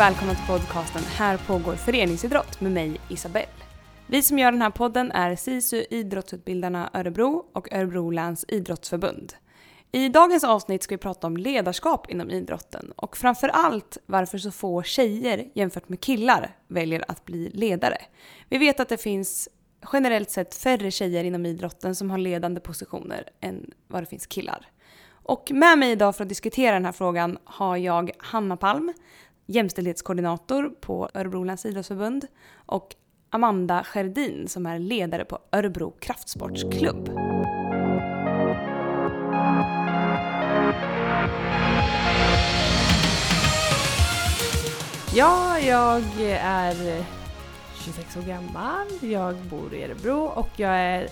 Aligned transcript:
och 0.00 0.06
välkomna 0.06 0.34
till 0.34 0.46
podcasten 0.46 1.02
Här 1.02 1.36
pågår 1.36 1.74
föreningsidrott 1.74 2.60
med 2.60 2.72
mig 2.72 3.00
Isabelle. 3.08 3.48
Vi 4.06 4.22
som 4.22 4.38
gör 4.38 4.52
den 4.52 4.62
här 4.62 4.70
podden 4.70 5.12
är 5.12 5.36
SISU 5.36 5.84
Idrottsutbildarna 5.90 6.90
Örebro 6.94 7.44
och 7.52 7.72
Örebro 7.72 8.10
läns 8.10 8.44
idrottsförbund. 8.48 9.34
I 9.92 10.08
dagens 10.08 10.44
avsnitt 10.44 10.82
ska 10.82 10.94
vi 10.94 10.98
prata 10.98 11.26
om 11.26 11.36
ledarskap 11.36 12.10
inom 12.10 12.30
idrotten 12.30 12.92
och 12.96 13.16
framför 13.16 13.48
allt 13.48 13.98
varför 14.06 14.38
så 14.38 14.50
få 14.50 14.82
tjejer 14.82 15.50
jämfört 15.54 15.88
med 15.88 16.00
killar 16.00 16.56
väljer 16.68 17.04
att 17.08 17.24
bli 17.24 17.50
ledare. 17.54 17.98
Vi 18.48 18.58
vet 18.58 18.80
att 18.80 18.88
det 18.88 19.02
finns 19.02 19.48
generellt 19.92 20.30
sett 20.30 20.54
färre 20.54 20.90
tjejer 20.90 21.24
inom 21.24 21.46
idrotten 21.46 21.94
som 21.94 22.10
har 22.10 22.18
ledande 22.18 22.60
positioner 22.60 23.24
än 23.40 23.70
vad 23.88 24.02
det 24.02 24.06
finns 24.06 24.26
killar. 24.26 24.68
Och 25.22 25.50
med 25.50 25.78
mig 25.78 25.90
idag 25.90 26.16
för 26.16 26.22
att 26.24 26.28
diskutera 26.28 26.72
den 26.72 26.84
här 26.84 26.92
frågan 26.92 27.38
har 27.44 27.76
jag 27.76 28.10
Hanna 28.18 28.56
Palm, 28.56 28.92
jämställdhetskoordinator 29.50 30.68
på 30.80 31.08
Örebro 31.14 31.44
läns 31.44 31.66
idrottsförbund 31.66 32.26
och 32.66 32.94
Amanda 33.30 33.84
Skerdin 33.84 34.48
som 34.48 34.66
är 34.66 34.78
ledare 34.78 35.24
på 35.24 35.38
Örebro 35.52 35.90
kraftsportsklubb. 35.90 37.10
Ja, 45.14 45.58
jag 45.58 46.02
är 46.42 47.04
26 47.84 48.16
år 48.16 48.22
gammal, 48.22 48.86
jag 49.00 49.36
bor 49.36 49.74
i 49.74 49.84
Örebro 49.84 50.20
och 50.20 50.48
jag 50.56 50.78
är 50.78 51.08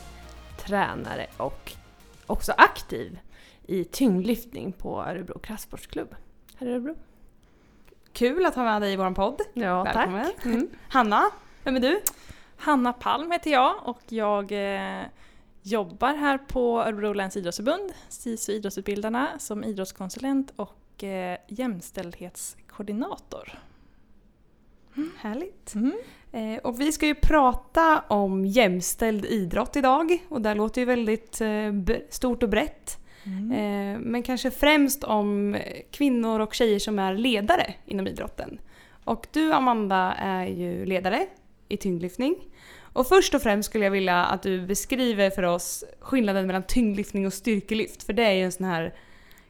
tränare 0.59 1.27
och 1.37 1.73
också 2.27 2.53
aktiv 2.57 3.19
i 3.67 3.85
tyngdlyftning 3.85 4.73
på 4.73 5.03
Örebro 5.03 5.39
kraftsportsklubb 5.39 6.15
här 6.57 6.67
i 6.67 6.71
Örebro. 6.71 6.95
Kul 8.13 8.47
att 8.47 8.55
ha 8.55 8.65
med 8.65 8.83
dig 8.83 8.93
i 8.93 8.97
vår 8.97 9.11
podd. 9.11 9.41
Ja, 9.55 9.85
Välkommen. 9.85 10.25
tack. 10.25 10.35
Mm. 10.47 10.69
Hanna, 10.89 11.25
vem 11.65 11.77
är 11.77 11.81
du? 11.81 12.01
Hanna 12.57 12.93
Palm 12.93 13.31
heter 13.31 13.51
jag 13.51 13.75
och 13.85 14.01
jag 14.09 14.53
eh, 14.53 15.03
jobbar 15.63 16.15
här 16.15 16.39
på 16.39 16.83
Örebro 16.83 17.13
läns 17.13 17.37
idrottsförbund, 17.37 17.93
SISU 18.09 18.53
Idrottsutbildarna, 18.53 19.29
som 19.39 19.65
idrottskonsulent 19.65 20.53
och 20.57 21.05
eh, 21.05 21.39
jämställdhetskoordinator. 21.49 23.59
Härligt. 25.19 25.75
Mm. 25.75 25.93
Eh, 26.33 26.59
och 26.59 26.81
vi 26.81 26.93
ska 26.93 27.07
ju 27.07 27.15
prata 27.15 28.01
om 28.09 28.45
jämställd 28.45 29.25
idrott 29.25 29.77
idag 29.77 30.19
och 30.29 30.41
det 30.41 30.55
låter 30.55 30.81
ju 30.81 30.85
väldigt 30.85 31.41
eh, 31.41 31.73
stort 32.11 32.43
och 32.43 32.49
brett. 32.49 32.99
Mm. 33.29 33.53
Eh, 33.53 34.01
men 34.01 34.23
kanske 34.23 34.51
främst 34.51 35.05
om 35.05 35.57
kvinnor 35.91 36.41
och 36.41 36.55
tjejer 36.55 36.79
som 36.79 36.99
är 36.99 37.15
ledare 37.15 37.75
inom 37.87 38.07
idrotten. 38.07 38.61
Och 39.05 39.27
du 39.33 39.53
Amanda 39.53 40.15
är 40.19 40.47
ju 40.47 40.87
ledare 40.87 41.27
i 41.69 41.77
tyngdlyftning. 41.77 42.37
Och 42.93 43.07
först 43.07 43.35
och 43.35 43.43
främst 43.43 43.69
skulle 43.69 43.85
jag 43.85 43.91
vilja 43.91 44.25
att 44.25 44.43
du 44.43 44.67
beskriver 44.67 45.31
för 45.31 45.43
oss 45.43 45.85
skillnaden 46.01 46.47
mellan 46.47 46.63
tyngdlyftning 46.63 47.27
och 47.27 47.33
styrkelyft. 47.33 48.03
För 48.03 48.13
det 48.13 48.25
är 48.25 48.33
ju 48.33 48.43
en 48.43 48.53
sån 48.53 48.67
här 48.67 48.95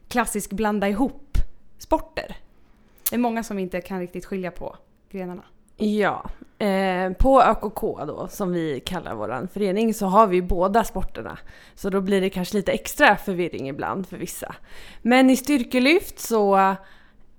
klassisk 0.08 0.52
blanda 0.52 0.88
ihop 0.88 1.38
sporter. 1.78 2.36
Det 3.10 3.16
är 3.16 3.20
många 3.20 3.44
som 3.44 3.58
inte 3.58 3.80
kan 3.80 4.00
riktigt 4.00 4.24
skilja 4.24 4.50
på 4.50 4.76
grenarna. 5.10 5.44
Ja, 5.78 6.30
eh, 6.58 7.12
på 7.12 7.42
ÖKK 7.42 7.80
då, 8.06 8.28
som 8.30 8.52
vi 8.52 8.80
kallar 8.80 9.14
vår 9.14 9.48
förening, 9.52 9.94
så 9.94 10.06
har 10.06 10.27
vi 10.27 10.42
båda 10.42 10.84
sporterna. 10.84 11.39
Så 11.74 11.90
då 11.90 12.00
blir 12.00 12.20
det 12.20 12.30
kanske 12.30 12.56
lite 12.56 12.72
extra 12.72 13.16
förvirring 13.16 13.68
ibland 13.68 14.06
för 14.08 14.17
vissa. 14.17 14.55
Men 15.02 15.30
i 15.30 15.36
styrkelyft 15.36 16.18
så 16.18 16.56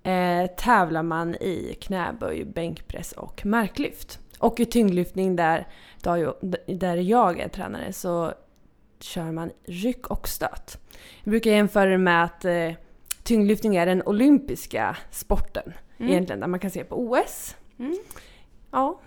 eh, 0.04 0.46
tävlar 0.58 1.04
man 1.04 1.36
i 1.36 1.78
knäböj, 1.82 2.46
bänkpress 2.46 3.12
och 3.12 3.46
marklyft. 3.46 4.20
Och 4.40 4.60
i 4.60 4.66
tyngdlyftning 4.66 5.36
där, 5.36 5.68
där 6.02 6.96
jag- 6.98 7.40
är 7.40 7.48
tränare 7.50 7.94
så 7.94 8.34
kör 9.00 9.32
man 9.32 9.52
ryck 9.66 10.08
och 10.08 10.28
stöt. 10.28 10.78
Jag 11.24 11.30
brukar 11.32 11.52
jämföra 11.52 11.90
det 11.90 11.98
med 11.98 12.24
att 12.24 12.46
eh, 12.46 12.72
tyngdlyftning 13.24 13.76
är 13.76 13.86
den 13.86 14.04
olympiska 14.06 14.98
sporten 15.12 15.74
Mm. 16.00 16.12
egentligen, 16.12 16.40
där 16.40 16.48
man 16.48 16.60
kan 16.60 16.72
se 16.72 16.84
på 16.84 16.96
OS. 17.02 17.56
Mm. 17.80 17.98
Ja. 18.72 19.00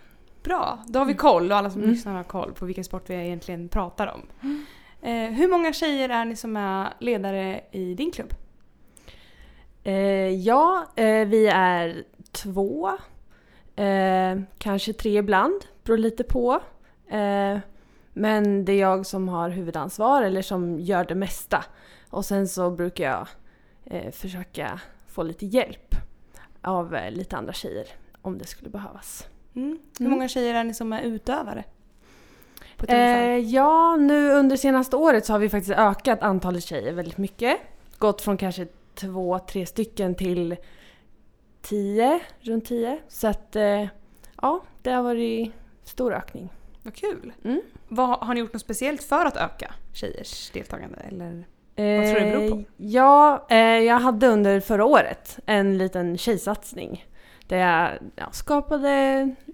Bra, 0.43 0.79
då 0.87 0.99
har 0.99 1.07
vi 1.07 1.15
koll 1.15 1.53
och 1.53 1.59
alla 1.59 1.71
som 1.71 1.81
Mm. 1.81 1.93
lyssnar 1.95 2.15
har 2.15 2.25
koll 2.25 2.53
på 2.53 2.65
vilken 2.67 2.85
sport 2.85 3.11
vi 3.11 3.15
egentligen 3.15 3.69
pratar 3.69 4.07
om. 4.07 4.21
Eh, 5.03 5.31
hur 5.31 5.49
många 5.49 5.73
tjejer 5.73 6.09
är 6.09 6.25
ni 6.25 6.37
som 6.37 6.57
är 6.57 6.93
ledare 6.99 7.61
i 7.71 7.95
din 7.95 8.11
klubb? 8.11 8.35
Eh, 9.83 9.95
ja, 10.29 10.87
eh, 10.97 11.27
vi 11.29 11.47
är 11.47 12.05
två. 12.33 12.91
Eh, 13.77 14.41
kanske 14.59 14.93
tre 14.93 15.19
ibland, 15.19 15.61
beror 15.85 15.99
lite 15.99 16.25
på. 16.25 16.61
Eh, 17.09 17.59
men 18.13 18.65
det 18.65 18.73
är 18.73 18.81
jag 18.81 19.07
som 19.07 19.29
har 19.29 19.49
huvudansvar 19.51 20.23
eller 20.23 20.43
som 20.43 20.81
gör 20.81 21.05
det 21.05 21.15
mesta. 21.15 21.65
Och 22.11 22.25
sen 22.25 22.49
så 22.49 22.71
brukar 22.71 23.05
jag 23.05 23.29
eh, 23.85 24.11
försöka 24.13 24.81
få 25.07 25.23
lite 25.23 25.47
hjälp 25.47 25.95
av 26.63 26.97
lite 27.11 27.37
andra 27.37 27.53
tjejer 27.53 27.87
om 28.23 28.39
det 28.39 28.47
skulle 28.47 28.71
behövas. 28.71 29.27
Mm. 29.55 29.79
Hur 29.99 30.07
Mm. 30.07 30.11
många 30.19 30.29
tjejer 30.29 30.55
är 30.55 30.65
ni 30.65 30.75
som 30.75 30.93
är 30.93 31.03
utövare? 31.03 31.65
Eh, 32.89 33.37
ja, 33.39 33.97
nu 33.97 34.31
under 34.31 34.57
senaste 34.57 34.97
året 34.97 35.27
så 35.27 35.33
har 35.33 35.39
vi 35.39 35.49
faktiskt 35.49 35.79
ökat 35.79 36.23
antalet 36.23 36.65
tjejer 36.65 36.93
väldigt 36.93 37.19
mycket. 37.19 37.57
Gått 37.99 38.21
från 38.23 38.37
kanske 38.37 38.67
två, 38.95 39.39
tre 39.39 39.67
stycken 39.67 40.15
till 40.15 40.57
tio, 41.63 42.21
runt 42.41 42.65
tio. 42.65 42.99
Så 43.09 43.29
att 43.29 43.57
eh, 43.57 43.87
ja, 44.43 44.61
det 44.83 44.91
har 44.91 45.03
varit 45.03 45.53
stor 45.85 46.15
ökning. 46.15 46.49
Vad 46.83 46.95
kul! 46.95 47.33
Mm. 47.45 47.61
Vad, 47.89 48.09
har 48.19 48.35
ni 48.35 48.41
gjort 48.41 48.53
något 48.53 48.63
speciellt 48.63 49.03
för 49.03 49.27
att 49.27 49.37
öka 49.37 49.75
tjejers 49.95 50.51
deltagande? 50.51 50.99
Eller? 50.99 51.45
Vad 51.77 52.07
tror 52.13 52.21
du 52.21 52.31
det 52.31 52.37
beror 52.37 52.51
på? 52.51 52.57
Eh, 52.57 52.63
Ja, 52.77 53.47
eh, 53.51 53.57
jag 53.59 53.99
hade 54.01 54.27
under 54.29 54.61
förra 54.61 54.85
året 54.85 55.39
en 55.47 55.79
liten 55.79 56.19
tjejsatsning. 56.19 57.05
Där 57.53 57.59
jag 57.59 57.99
ja, 58.17 58.31
skapade 58.33 58.91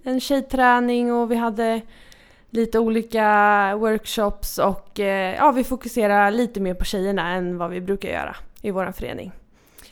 en 0.03 0.19
tjejträning 0.19 1.13
och 1.13 1.31
vi 1.31 1.35
hade 1.35 1.81
lite 2.49 2.79
olika 2.79 3.75
workshops 3.75 4.57
och 4.57 4.99
eh, 4.99 5.35
ja, 5.35 5.51
vi 5.51 5.63
fokuserar 5.63 6.31
lite 6.31 6.59
mer 6.59 6.73
på 6.73 6.85
tjejerna 6.85 7.29
än 7.31 7.57
vad 7.57 7.69
vi 7.69 7.81
brukar 7.81 8.09
göra 8.09 8.35
i 8.61 8.71
vår 8.71 8.91
förening. 8.91 9.31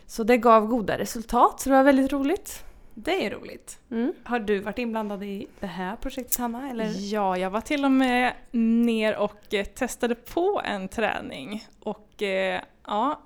Så 0.06 0.24
det 0.24 0.38
gav 0.38 0.68
goda 0.68 0.98
resultat, 0.98 1.60
så 1.60 1.70
det 1.70 1.76
var 1.76 1.84
väldigt 1.84 2.14
roligt. 2.14 2.64
Det 2.94 3.26
är 3.26 3.30
roligt. 3.30 3.80
Mm. 3.92 4.14
Har 4.24 4.40
du 4.40 4.60
varit 4.60 4.78
inblandad 4.78 5.24
i 5.24 5.48
det 5.60 5.68
här 5.68 5.96
projektet 5.96 6.38
Hanna? 6.38 6.70
Eller? 6.70 7.14
Ja, 7.14 7.38
jag 7.38 7.50
var 7.50 7.62
till 7.62 7.86
och 7.86 7.92
med 7.92 8.34
ner 8.52 9.18
och 9.18 9.54
eh, 9.54 9.66
testade 9.66 10.16
på 10.16 10.62
en 10.66 10.88
träning. 10.88 11.68
Och 11.80 12.24
eh, 12.24 12.62
ja, 12.88 13.22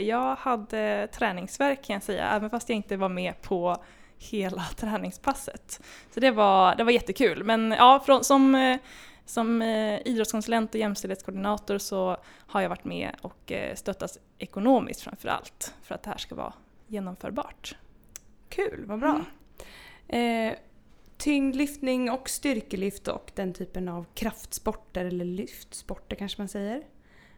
jag 0.00 0.36
hade 0.36 1.08
träningsvärk 1.12 1.84
kan 1.84 1.94
jag 1.94 2.02
säga, 2.02 2.28
även 2.30 2.50
fast 2.50 2.68
jag 2.68 2.76
inte 2.76 2.96
var 2.96 3.08
med 3.08 3.42
på 3.42 3.76
hela 4.18 4.62
träningspasset. 4.76 5.80
Så 6.10 6.20
det 6.20 6.30
var, 6.30 6.76
det 6.76 6.84
var 6.84 6.92
jättekul. 6.92 7.44
Men 7.44 7.70
ja, 7.70 8.02
från, 8.06 8.24
som, 8.24 8.54
eh, 8.54 8.78
som 9.24 9.62
eh, 9.62 10.00
idrottskonsulent 10.06 10.74
och 10.74 10.80
jämställdhetskoordinator 10.80 11.78
så 11.78 12.16
har 12.26 12.60
jag 12.60 12.68
varit 12.68 12.84
med 12.84 13.16
och 13.22 13.52
eh, 13.52 13.74
stöttat 13.74 14.18
ekonomiskt 14.38 15.00
framför 15.00 15.28
allt 15.28 15.74
för 15.82 15.94
att 15.94 16.02
det 16.02 16.10
här 16.10 16.18
ska 16.18 16.34
vara 16.34 16.52
genomförbart. 16.86 17.76
Kul, 18.48 18.84
vad 18.86 18.98
bra. 18.98 19.24
Eh, 20.08 20.52
tyngdlyftning 21.16 22.10
och 22.10 22.28
styrkelyft 22.28 23.08
och 23.08 23.32
den 23.34 23.52
typen 23.52 23.88
av 23.88 24.06
kraftsporter 24.14 25.04
eller 25.04 25.24
lyftsporter 25.24 26.16
kanske 26.16 26.40
man 26.40 26.48
säger. 26.48 26.82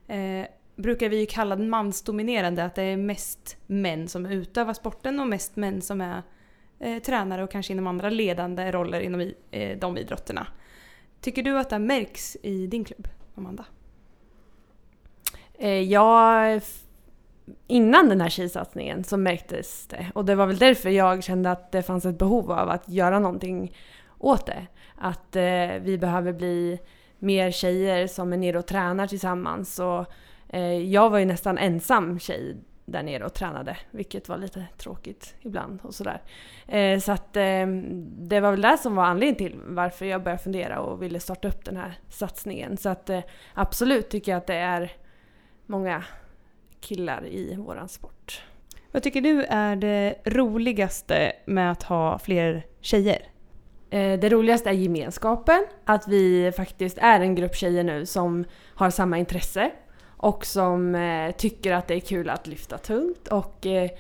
Eh, 0.06 0.46
brukar 0.76 1.08
vi 1.08 1.20
ju 1.20 1.26
kalla 1.26 1.56
den 1.56 1.70
mansdominerande, 1.70 2.64
att 2.64 2.74
det 2.74 2.82
är 2.82 2.96
mest 2.96 3.56
män 3.66 4.08
som 4.08 4.26
utövar 4.26 4.74
sporten 4.74 5.20
och 5.20 5.26
mest 5.26 5.56
män 5.56 5.82
som 5.82 6.00
är 6.00 6.22
eh, 6.80 7.02
tränare 7.02 7.44
och 7.44 7.50
kanske 7.50 7.72
inom 7.72 7.86
andra 7.86 8.10
ledande 8.10 8.72
roller 8.72 9.00
inom 9.00 9.20
i, 9.20 9.34
eh, 9.50 9.78
de 9.78 9.98
idrotterna. 9.98 10.46
Tycker 11.20 11.42
du 11.42 11.58
att 11.58 11.70
det 11.70 11.78
märks 11.78 12.36
i 12.42 12.66
din 12.66 12.84
klubb, 12.84 13.08
Amanda? 13.34 13.64
Eh, 15.58 15.80
jag, 15.80 16.60
innan 17.66 18.08
den 18.08 18.20
här 18.20 18.28
tjejsatsningen 18.28 19.04
så 19.04 19.16
märktes 19.16 19.86
det. 19.86 20.06
Och 20.14 20.25
det 20.25 20.34
var 20.34 20.46
väl 20.46 20.58
därför 20.58 20.90
jag 20.90 21.25
kände 21.25 21.50
att 21.50 21.72
det 21.72 21.82
fanns 21.82 22.04
ett 22.06 22.19
behov 22.19 22.52
av 22.52 22.69
att 22.70 22.88
göra 22.88 23.19
någonting 23.19 23.76
åt 24.19 24.46
det. 24.46 24.66
Att 24.96 25.36
eh, 25.36 25.81
vi 25.81 25.98
behöver 26.00 26.32
bli 26.32 26.78
mer 27.19 27.50
tjejer 27.50 28.06
som 28.06 28.32
är 28.32 28.36
nere 28.36 28.58
och 28.58 28.66
tränar 28.66 29.06
tillsammans. 29.06 29.78
Och, 29.78 30.06
eh, 30.48 30.90
jag 30.92 31.10
var 31.10 31.19
ju 31.19 31.24
nästan 31.24 31.58
ensam 31.58 32.19
tjej 32.19 32.56
där 32.88 33.02
nere 33.02 33.25
och 33.25 33.35
tränade, 33.35 33.76
vilket 33.90 34.29
var 34.29 34.38
lite 34.38 34.67
tråkigt 34.79 35.35
ibland 35.43 35.81
och 35.82 35.94
sådär. 35.94 36.23
Eh, 36.69 36.99
så 37.00 37.12
att 37.12 37.37
eh, 37.37 37.67
det 38.19 38.40
var 38.40 38.50
väl 38.50 38.61
det 38.61 38.79
som 38.79 38.94
var 38.96 39.05
anledningen 39.05 39.37
till 39.37 39.61
varför 39.67 40.06
jag 40.06 40.23
började 40.23 40.43
fundera 40.43 40.81
och 40.81 41.02
ville 41.02 41.20
starta 41.20 41.49
upp 41.49 41.64
den 41.64 41.76
här 41.76 41.99
satsningen. 42.08 42.76
Så 42.76 42.88
att 42.88 43.11
eh, 43.11 43.20
absolut 43.55 44.08
tycker 44.11 44.32
jag 44.32 44.38
att 44.38 44.46
det 44.46 44.55
är 44.55 44.93
många 45.67 46.05
killar 46.81 47.26
i 47.26 47.55
våran 47.56 47.88
sport. 47.88 48.43
Vad 48.93 49.02
tycker 49.02 49.20
du 49.20 49.43
är 49.44 49.76
det 49.76 50.14
roligaste 50.25 51.32
med 51.46 51.70
att 51.73 51.82
ha 51.82 52.19
fler 52.19 52.67
tjejer? 52.81 53.23
Eh, 53.91 54.19
Det 54.19 54.29
roligaste 54.29 54.69
är 54.69 54.73
gemenskapen, 54.75 55.67
att 55.84 56.08
vi 56.08 56.52
faktiskt 56.56 56.99
är 56.99 57.20
en 57.20 57.34
grupp 57.34 57.56
tjejer 57.56 57.84
nu 57.84 58.06
som 58.06 58.44
har 58.75 58.91
samma 58.91 59.19
intresse 59.19 59.70
och 60.19 60.47
som 60.47 60.94
eh, 60.94 61.31
tycker 61.32 61.73
att 61.73 61.88
det 61.88 61.94
är 61.94 62.00
kul 62.00 62.31
att 62.31 62.47
lyfta 62.47 62.79
tungt. 62.79 63.29
Och 63.29 63.67
eh, 63.67 63.91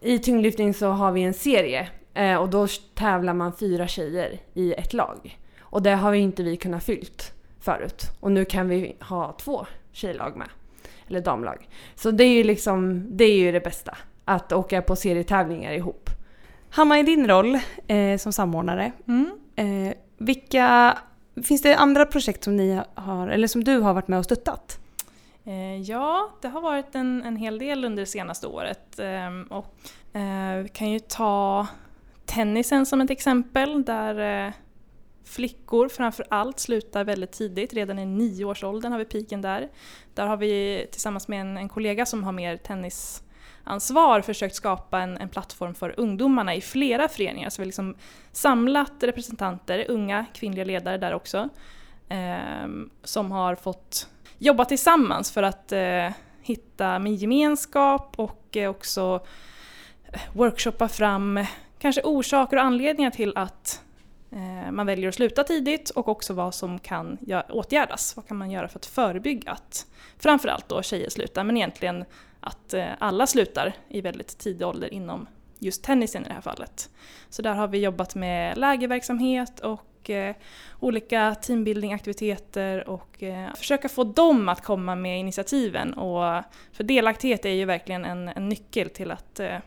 i 0.00 0.18
tyngdlyftning 0.18 0.74
så 0.74 0.86
har 0.88 1.12
vi 1.12 1.22
en 1.22 1.34
serie 1.34 1.88
eh, 2.14 2.36
och 2.36 2.48
då 2.48 2.66
tävlar 2.94 3.34
man 3.34 3.52
fyra 3.56 3.88
tjejer 3.88 4.38
i 4.54 4.72
ett 4.72 4.92
lag. 4.92 5.38
Och 5.60 5.82
det 5.82 5.90
har 5.94 6.12
ju 6.12 6.20
inte 6.20 6.42
vi 6.42 6.56
kunnat 6.56 6.84
fyllt 6.84 7.32
förut. 7.60 8.02
Och 8.20 8.32
nu 8.32 8.44
kan 8.44 8.68
vi 8.68 8.96
ha 9.00 9.36
två 9.40 9.66
tjejlag 9.92 10.36
med. 10.36 10.48
Eller 11.08 11.20
damlag. 11.20 11.68
Så 11.94 12.10
det 12.10 12.24
är 12.24 12.28
ju 12.36 12.44
liksom, 12.44 13.06
det 13.16 13.24
är 13.24 13.36
ju 13.36 13.52
det 13.52 13.60
bästa. 13.60 13.96
Att 14.24 14.52
åka 14.52 14.82
på 14.82 14.96
serietävlingar 14.96 15.72
ihop. 15.72 16.10
Hanna, 16.70 16.98
i 16.98 17.02
din 17.02 17.28
roll 17.28 17.58
eh, 17.86 18.16
som 18.18 18.32
samordnare, 18.32 18.92
Mm. 19.08 19.30
eh, 19.56 19.94
vilka, 20.18 20.98
finns 21.44 21.62
det 21.62 21.76
andra 21.76 22.06
projekt 22.06 22.44
som 22.44 22.56
ni 22.56 22.80
har, 22.94 23.28
eller 23.28 23.46
som 23.46 23.64
du 23.64 23.78
har 23.78 23.94
varit 23.94 24.08
med 24.08 24.18
och 24.18 24.24
stöttat? 24.24 24.78
Eh, 25.44 25.80
ja, 25.80 26.30
det 26.40 26.48
har 26.48 26.60
varit 26.60 26.94
en, 26.94 27.22
en 27.22 27.36
hel 27.36 27.58
del 27.58 27.84
under 27.84 28.02
det 28.02 28.06
senaste 28.06 28.46
året. 28.46 28.98
Ehm, 28.98 29.42
och, 29.42 29.74
eh, 30.16 30.56
vi 30.62 30.68
kan 30.68 30.90
ju 30.90 30.98
ta 30.98 31.66
tennisen 32.26 32.86
som 32.86 33.00
ett 33.00 33.10
exempel 33.10 33.84
där 33.84 34.46
eh, 34.46 34.52
flickor 35.24 35.88
framför 35.88 36.26
allt 36.30 36.60
slutar 36.60 37.04
väldigt 37.04 37.32
tidigt. 37.32 37.72
Redan 37.72 37.98
i 37.98 38.06
nioårsåldern 38.06 38.92
har 38.92 38.98
vi 38.98 39.04
piken 39.04 39.42
där. 39.42 39.68
Där 40.14 40.26
har 40.26 40.36
vi 40.36 40.86
tillsammans 40.92 41.28
med 41.28 41.40
en, 41.40 41.56
en 41.56 41.68
kollega 41.68 42.06
som 42.06 42.24
har 42.24 42.32
mer 42.32 42.56
tennisansvar 42.56 44.20
försökt 44.20 44.54
skapa 44.54 45.00
en, 45.00 45.16
en 45.18 45.28
plattform 45.28 45.74
för 45.74 45.94
ungdomarna 46.00 46.54
i 46.54 46.60
flera 46.60 47.08
föreningar. 47.08 47.50
Så 47.50 47.62
vi 47.62 47.64
har 47.64 47.66
liksom 47.66 47.94
samlat 48.32 48.92
representanter, 49.00 49.84
unga 49.88 50.26
kvinnliga 50.34 50.64
ledare 50.64 50.98
där 50.98 51.14
också, 51.14 51.48
eh, 52.08 52.68
som 53.04 53.32
har 53.32 53.54
fått 53.54 54.08
jobba 54.42 54.64
tillsammans 54.64 55.32
för 55.32 55.42
att 55.42 55.72
eh, 55.72 56.08
hitta 56.42 56.98
min 56.98 57.14
gemenskap 57.14 58.14
och 58.16 58.56
eh, 58.56 58.70
också 58.70 59.20
eh, 60.12 60.20
workshoppa 60.32 60.88
fram 60.88 61.36
eh, 61.36 61.48
kanske 61.78 62.02
orsaker 62.02 62.56
och 62.56 62.62
anledningar 62.62 63.10
till 63.10 63.32
att 63.36 63.82
eh, 64.30 64.70
man 64.70 64.86
väljer 64.86 65.08
att 65.08 65.14
sluta 65.14 65.44
tidigt 65.44 65.90
och 65.90 66.08
också 66.08 66.34
vad 66.34 66.54
som 66.54 66.78
kan 66.78 67.18
åtgärdas. 67.48 68.16
Vad 68.16 68.28
kan 68.28 68.36
man 68.36 68.50
göra 68.50 68.68
för 68.68 68.78
att 68.78 68.86
förebygga 68.86 69.52
att 69.52 69.86
framförallt 70.18 70.68
då 70.68 70.82
tjejer 70.82 71.10
slutar 71.10 71.44
men 71.44 71.56
egentligen 71.56 72.04
att 72.40 72.74
eh, 72.74 72.86
alla 72.98 73.26
slutar 73.26 73.72
i 73.88 74.00
väldigt 74.00 74.38
tidig 74.38 74.66
ålder 74.66 74.94
inom 74.94 75.26
just 75.58 75.84
tennisen 75.84 76.24
i 76.24 76.28
det 76.28 76.34
här 76.34 76.40
fallet. 76.40 76.90
Så 77.28 77.42
där 77.42 77.54
har 77.54 77.68
vi 77.68 77.78
jobbat 77.78 78.14
med 78.14 78.58
lägerverksamhet 78.58 79.60
och 79.60 79.80
eh, 80.08 80.34
olika 80.80 81.34
teambuildingaktiviteter 81.34 82.88
och 82.88 83.22
eh, 83.22 83.54
försöka 83.54 83.88
få 83.88 84.04
dem 84.04 84.48
att 84.48 84.64
komma 84.64 84.94
med 84.94 85.20
initiativen. 85.20 85.94
Och, 85.94 86.42
för 86.72 86.84
delaktighet 86.84 87.44
är 87.44 87.50
ju 87.50 87.64
verkligen 87.64 88.04
en, 88.04 88.28
en 88.28 88.48
nyckel 88.48 88.90
till 88.90 89.10
att 89.10 89.40
eh, 89.40 89.58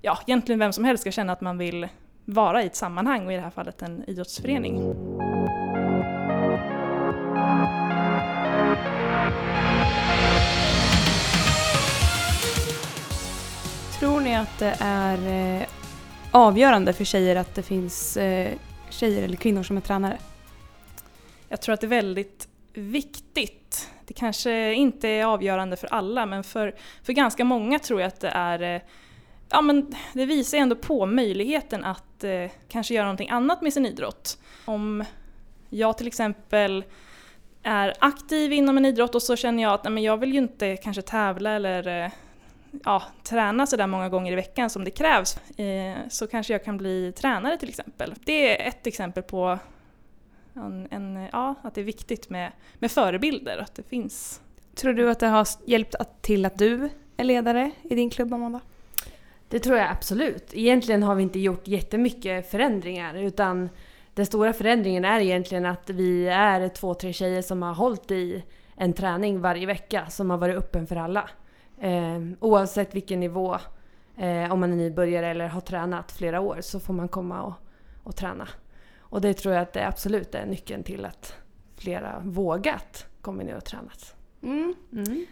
ja, 0.00 0.18
egentligen 0.26 0.58
vem 0.58 0.72
som 0.72 0.84
helst 0.84 1.00
ska 1.00 1.10
känna 1.10 1.32
att 1.32 1.40
man 1.40 1.58
vill 1.58 1.88
vara 2.24 2.62
i 2.62 2.66
ett 2.66 2.76
sammanhang 2.76 3.26
och 3.26 3.32
i 3.32 3.36
det 3.36 3.42
här 3.42 3.50
fallet 3.50 3.82
en 3.82 4.04
idrottsförening. 4.06 4.94
Tror 13.98 14.20
ni 14.20 14.36
att 14.36 14.58
det 14.58 14.76
är 14.80 15.58
eh, 15.60 15.66
avgörande 16.30 16.92
för 16.92 17.04
tjejer 17.04 17.36
att 17.36 17.54
det 17.54 17.62
finns 17.62 18.16
eh, 18.16 18.52
tjejer 18.92 19.22
eller 19.22 19.36
kvinnor 19.36 19.62
som 19.62 19.76
är 19.76 19.80
tränare? 19.80 20.18
Jag 21.48 21.60
tror 21.62 21.72
att 21.72 21.80
det 21.80 21.86
är 21.86 21.88
väldigt 21.88 22.48
viktigt. 22.74 23.90
Det 24.06 24.14
kanske 24.14 24.72
inte 24.72 25.08
är 25.08 25.24
avgörande 25.24 25.76
för 25.76 25.86
alla 25.86 26.26
men 26.26 26.44
för, 26.44 26.74
för 27.02 27.12
ganska 27.12 27.44
många 27.44 27.78
tror 27.78 28.00
jag 28.00 28.08
att 28.08 28.20
det 28.20 28.28
är 28.28 28.74
eh, 28.74 28.82
Ja 29.52 29.60
men 29.60 29.94
det 30.12 30.26
visar 30.26 30.58
ändå 30.58 30.76
på 30.76 31.06
möjligheten 31.06 31.84
att 31.84 32.24
eh, 32.24 32.50
kanske 32.68 32.94
göra 32.94 33.04
någonting 33.04 33.30
annat 33.30 33.62
med 33.62 33.72
sin 33.72 33.86
idrott. 33.86 34.38
Om 34.64 35.04
jag 35.70 35.98
till 35.98 36.06
exempel 36.06 36.84
är 37.62 37.94
aktiv 37.98 38.52
inom 38.52 38.76
en 38.76 38.84
idrott 38.84 39.14
och 39.14 39.22
så 39.22 39.36
känner 39.36 39.62
jag 39.62 39.72
att 39.72 39.84
nej, 39.84 39.92
men 39.92 40.02
jag 40.02 40.16
vill 40.16 40.32
ju 40.32 40.38
inte 40.38 40.76
kanske 40.76 41.02
tävla 41.02 41.50
eller 41.50 42.04
eh, 42.04 42.10
ja, 42.84 43.02
träna 43.22 43.66
sådär 43.66 43.86
många 43.86 44.08
gånger 44.08 44.32
i 44.32 44.34
veckan 44.34 44.70
som 44.70 44.84
det 44.84 44.90
krävs. 44.90 45.58
Eh, 45.58 45.96
så 46.08 46.26
kanske 46.26 46.52
jag 46.52 46.64
kan 46.64 46.78
bli 46.78 47.12
tränare 47.16 47.56
till 47.56 47.68
exempel. 47.68 48.14
Det 48.24 48.62
är 48.62 48.68
ett 48.68 48.86
exempel 48.86 49.22
på 49.22 49.58
en, 50.54 50.88
en, 50.90 51.28
ja, 51.32 51.54
att 51.62 51.74
det 51.74 51.80
är 51.80 51.84
viktigt 51.84 52.30
med, 52.30 52.52
med 52.78 52.90
förebilder, 52.90 53.58
att 53.58 53.74
det 53.74 53.82
finns. 53.82 54.40
Tror 54.74 54.92
du 54.92 55.10
att 55.10 55.20
det 55.20 55.26
har 55.26 55.48
hjälpt 55.66 55.94
att, 55.94 56.22
till 56.22 56.44
att 56.44 56.58
du 56.58 56.88
är 57.16 57.24
ledare 57.24 57.70
i 57.82 57.94
din 57.94 58.10
klubb, 58.10 58.32
Amanda? 58.32 58.60
Det 59.48 59.58
tror 59.58 59.76
jag 59.76 59.90
absolut. 59.90 60.54
Egentligen 60.54 61.02
har 61.02 61.14
vi 61.14 61.22
inte 61.22 61.38
gjort 61.38 61.68
jättemycket 61.68 62.50
förändringar 62.50 63.14
utan 63.14 63.68
den 64.14 64.26
stora 64.26 64.52
förändringen 64.52 65.04
är 65.04 65.20
egentligen 65.20 65.66
att 65.66 65.90
vi 65.90 66.28
är 66.28 66.68
två, 66.68 66.94
tre 66.94 67.12
tjejer 67.12 67.42
som 67.42 67.62
har 67.62 67.74
hållit 67.74 68.10
i 68.10 68.44
en 68.76 68.92
träning 68.92 69.40
varje 69.40 69.66
vecka 69.66 70.06
som 70.10 70.30
har 70.30 70.38
varit 70.38 70.56
öppen 70.56 70.86
för 70.86 70.96
alla. 70.96 71.30
Eh, 71.82 72.20
oavsett 72.40 72.94
vilken 72.94 73.20
nivå, 73.20 73.58
eh, 74.16 74.52
om 74.52 74.60
man 74.60 74.72
är 74.72 74.76
nybörjare 74.76 75.26
eller 75.26 75.48
har 75.48 75.60
tränat 75.60 76.12
flera 76.12 76.40
år 76.40 76.58
så 76.60 76.80
får 76.80 76.94
man 76.94 77.08
komma 77.08 77.42
och, 77.42 77.54
och 78.02 78.16
träna. 78.16 78.48
Och 78.98 79.20
det 79.20 79.34
tror 79.34 79.54
jag 79.54 79.62
att 79.62 79.72
det 79.72 79.86
absolut 79.86 80.34
är 80.34 80.46
nyckeln 80.46 80.82
till 80.82 81.04
att 81.04 81.34
flera 81.76 82.22
vågat 82.24 83.06
komma 83.20 83.42
ner 83.42 83.56
och 83.56 83.64
tränat. 83.64 84.16
Mm. 84.42 84.74
Mm. 84.92 85.26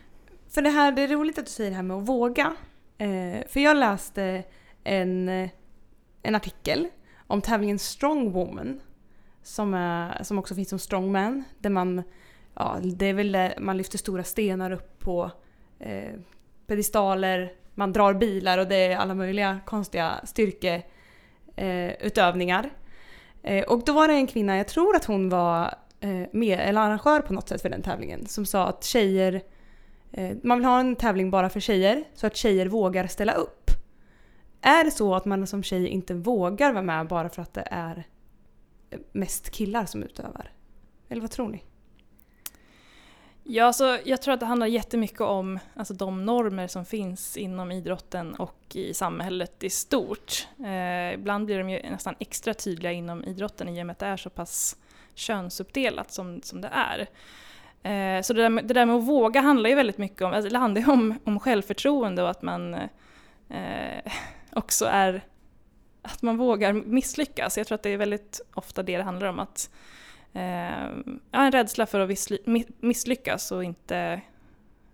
För 0.49 0.63
det 0.63 0.71
här, 0.71 0.93
det 0.93 1.03
är 1.03 1.09
roligt 1.09 1.39
att 1.39 1.45
du 1.45 1.51
säger 1.51 1.71
det 1.71 1.77
här 1.77 1.83
med 1.83 1.97
att 1.97 2.09
våga. 2.09 2.57
Eh, 2.99 3.47
för 3.49 3.61
jag 3.61 3.77
läste 3.77 4.45
en, 4.85 5.29
en 6.23 6.35
artikel 6.35 6.89
om 7.27 7.43
tävlingen 7.43 7.79
Strong 7.79 8.33
Woman. 8.33 8.81
Som, 9.43 9.75
är, 9.75 10.23
som 10.23 10.39
också 10.39 10.55
finns 10.55 10.69
som 10.69 10.79
Strongman. 10.79 11.45
Där 11.59 11.71
man, 11.71 12.03
ja, 12.55 12.79
det 12.83 13.07
är 13.07 13.15
väl 13.15 13.33
där 13.33 13.55
man 13.61 13.77
lyfter 13.77 13.99
stora 13.99 14.25
stenar 14.25 14.71
upp 14.71 14.99
på 14.99 15.31
eh, 15.79 16.15
pedestaler, 16.71 17.53
man 17.75 17.93
drar 17.93 18.15
bilar 18.15 18.59
och 18.59 18.69
det 18.69 18.77
är 18.77 18.97
alla 18.97 19.15
möjliga 19.15 19.61
konstiga 19.65 20.21
styrkeutövningar. 20.25 22.71
Eh, 23.43 23.57
eh, 23.57 23.65
och 23.65 23.85
då 23.85 23.93
var 23.93 24.09
det 24.09 24.15
en 24.15 24.27
kvinna, 24.27 24.57
jag 24.57 24.69
tror 24.69 24.97
att 24.97 25.05
hon 25.05 25.29
var 25.29 25.75
eh, 26.01 26.23
med, 26.33 26.61
eller 26.61 26.81
arrangör 26.81 27.21
på 27.21 27.33
något 27.33 27.49
sätt 27.49 27.63
för 27.63 27.69
den 27.69 27.83
tävlingen, 27.83 28.27
som 28.27 28.47
sa 28.47 28.67
att 28.67 28.85
tjejer 28.85 29.43
eh, 30.13 30.37
Man 30.43 30.59
vill 30.59 30.65
ha 30.65 30.81
en 30.81 30.97
tävling 30.97 31.31
bara 31.31 31.51
för 31.51 31.61
tjejer 31.61 32.05
så 32.15 32.27
att 32.27 32.37
tjejer 32.37 32.67
vågar 32.67 33.07
ställa 33.07 33.33
upp. 33.33 33.71
Är 34.61 34.85
det 34.85 34.91
så 34.91 35.15
att 35.15 35.25
man 35.25 35.47
som 35.47 35.63
tjej 35.63 35.89
inte 35.89 36.15
vågar 36.15 36.73
vara 36.73 36.83
med 36.83 37.07
bara 37.07 37.29
för 37.29 37.43
att 37.43 37.55
det 37.55 37.69
är 37.71 38.05
eh, 38.91 38.99
mest 39.13 39.51
killar 39.51 39.85
som 39.85 40.03
utövar? 40.03 40.53
Eller 41.09 41.21
vad 41.21 41.31
tror 41.31 41.49
ni? 41.49 41.65
Ja, 43.53 43.65
alltså, 43.65 43.99
jag 44.05 44.23
tror 44.23 44.35
att 44.35 44.41
det 44.41 44.47
handlar 44.47 44.67
jättemycket 44.67 45.21
om 45.21 45.59
alltså, 45.77 45.95
de 45.95 46.27
normer 46.27 46.67
som 46.67 46.85
finns 46.85 47.37
inom 47.37 47.73
idrotten 47.73 48.35
och 48.35 48.77
i 48.77 48.95
samhället 48.95 49.65
i 49.65 49.71
stort. 49.71 50.49
Eh, 50.65 51.15
ibland 51.15 51.47
blir 51.47 51.59
de 51.59 51.71
ju 51.71 51.91
nästan 51.91 52.15
extra 52.19 52.55
tydliga 52.55 52.93
inom 52.93 53.25
idrotten 53.25 53.69
i 53.69 53.83
och 53.83 53.87
med 53.87 53.93
att 53.93 53.99
det 53.99 54.07
är 54.07 54.17
så 54.17 54.31
pass 54.31 54.77
könsuppdelat 55.15 56.13
som, 56.13 56.43
som 56.43 56.61
det 56.61 56.71
är. 56.73 57.01
Eh, 57.83 58.23
så 58.23 58.33
det 58.33 58.43
där, 58.43 58.49
med, 58.49 58.65
det 58.65 58.75
där 58.75 58.87
med 58.87 58.97
att 58.97 59.05
våga 59.05 59.41
handlar 59.41 59.71
ju 59.71 59.77
väldigt 59.77 59.99
mycket 59.99 60.23
om, 60.23 60.33
alltså, 60.33 60.51
det 60.51 60.59
handlar 60.59 60.81
ju 60.81 60.93
om, 60.93 61.19
om 61.25 61.41
självförtroende 61.41 62.23
och 62.23 62.31
att 62.31 62.43
man 62.43 62.75
eh, 63.49 64.13
också 64.53 64.85
är 64.85 65.25
att 66.03 66.23
man 66.23 66.37
vågar 66.37 66.73
misslyckas. 66.73 67.59
Jag 67.59 67.67
tror 67.67 67.75
att 67.75 67.83
det 67.83 67.91
är 67.91 67.97
väldigt 67.97 68.41
ofta 68.55 68.83
det 68.83 68.97
det 68.97 69.03
handlar 69.03 69.29
om. 69.29 69.39
att 69.39 69.71
Eh, 70.33 70.89
ja, 71.31 71.45
En 71.45 71.53
rädsla 71.53 71.87
för 71.87 72.01
att 72.01 72.11
misslyckas 72.81 73.53
och 73.53 73.65
inte 73.65 74.21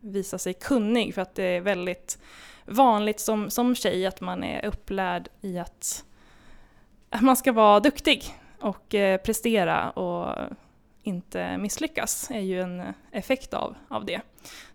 visa 0.01 0.39
sig 0.39 0.55
kunnig. 0.55 1.15
För 1.15 1.23
att 1.23 1.35
det 1.35 1.45
är 1.45 1.61
väldigt 1.61 2.19
vanligt 2.65 3.21
som, 3.21 3.51
som 3.51 3.75
tjej 3.75 4.07
att 4.07 4.21
man 4.21 4.45
är 4.45 4.67
upplärd 4.67 5.29
i 5.41 5.59
att, 5.59 6.05
att 7.11 7.23
man 7.23 7.37
ska 7.37 7.53
vara 7.53 7.81
duktig 7.81 8.25
och 8.61 8.95
eh, 8.95 9.21
prestera 9.21 9.91
och 9.91 10.37
inte 11.03 11.59
misslyckas 11.59 12.31
är 12.31 12.41
ju 12.41 12.61
en 12.61 12.83
effekt 13.13 13.55
av, 13.55 13.75
av 13.89 14.05
det. 14.05 14.21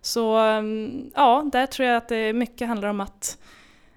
Så 0.00 0.36
ehm, 0.36 1.10
ja, 1.14 1.48
där 1.52 1.66
tror 1.66 1.88
jag 1.88 1.96
att 1.96 2.08
det 2.08 2.32
mycket 2.32 2.68
handlar 2.68 2.88
om 2.88 3.00
att 3.00 3.38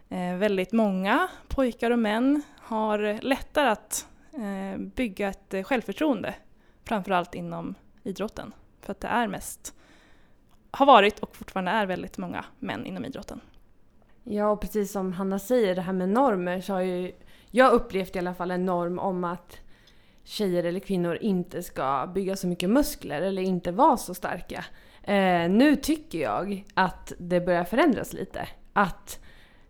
eh, 0.09 0.35
väldigt 0.35 0.71
många 0.71 1.27
pojkar 1.47 1.91
och 1.91 1.99
män 1.99 2.41
har 2.59 3.21
lättare 3.21 3.69
att 3.69 4.07
eh, 4.33 4.79
bygga 4.79 5.29
ett 5.29 5.53
eh, 5.53 5.63
självförtroende, 5.63 6.33
framförallt 6.85 7.35
inom 7.35 7.75
idrotten. 8.03 8.53
För 8.81 8.91
att 8.91 9.01
det 9.01 9.07
är 9.07 9.27
mest, 9.27 9.73
har 10.71 10.85
varit 10.85 11.19
och 11.19 11.35
fortfarande 11.35 11.71
är 11.71 11.85
väldigt 11.85 12.17
många 12.17 12.45
män 12.59 12.85
inom 12.85 13.05
idrotten. 13.05 13.41
Ja, 14.23 14.49
och 14.49 14.61
precis 14.61 14.91
som 14.91 15.13
Hanna 15.13 15.39
säger, 15.39 15.75
det 15.75 15.81
här 15.81 15.93
med 15.93 16.09
normer 16.09 16.61
så 16.61 16.73
har 16.73 16.81
ju 16.81 17.11
jag 17.51 17.73
upplevt 17.73 18.15
i 18.15 18.19
alla 18.19 18.33
fall 18.33 18.51
en 18.51 18.65
norm 18.65 18.99
om 18.99 19.23
att 19.23 19.57
tjejer 20.23 20.63
eller 20.63 20.79
kvinnor 20.79 21.17
inte 21.21 21.63
ska 21.63 22.11
bygga 22.13 22.35
så 22.35 22.47
mycket 22.47 22.69
muskler 22.69 23.21
eller 23.21 23.41
inte 23.41 23.71
vara 23.71 23.97
så 23.97 24.13
starka. 24.13 24.65
Eh, 25.03 25.49
nu 25.49 25.75
tycker 25.75 26.19
jag 26.19 26.65
att 26.73 27.13
det 27.17 27.41
börjar 27.41 27.63
förändras 27.63 28.13
lite. 28.13 28.47
Att 28.73 29.19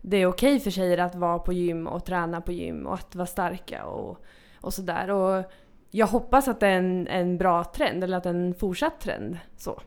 det 0.01 0.17
är 0.17 0.25
okej 0.25 0.59
för 0.59 0.71
tjejer 0.71 0.97
att 0.97 1.15
vara 1.15 1.39
på 1.39 1.53
gym 1.53 1.87
och 1.87 2.05
träna 2.05 2.41
på 2.41 2.51
gym 2.51 2.87
och 2.87 2.93
att 2.93 3.15
vara 3.15 3.27
starka 3.27 3.85
och, 3.85 4.25
och 4.61 4.73
sådär. 4.73 5.09
Och 5.09 5.51
jag 5.95 6.07
hoppas 6.07 6.47
att 6.47 6.59
det 6.59 6.67
är 6.67 6.77
en, 6.77 7.07
en 7.07 7.37
bra 7.37 7.63
trend 7.63 8.03
eller 8.03 8.17
att 8.17 8.23
det 8.23 8.29
är 8.29 8.33
en 8.33 8.53
fortsatt 8.53 8.99
trend. 8.99 9.37
Så. 9.57 9.81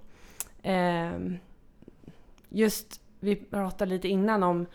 Eh, 0.62 1.18
just, 2.48 3.00
vi 3.20 3.36
pratade 3.36 3.90
lite 3.90 4.08
innan 4.08 4.42
om 4.42 4.66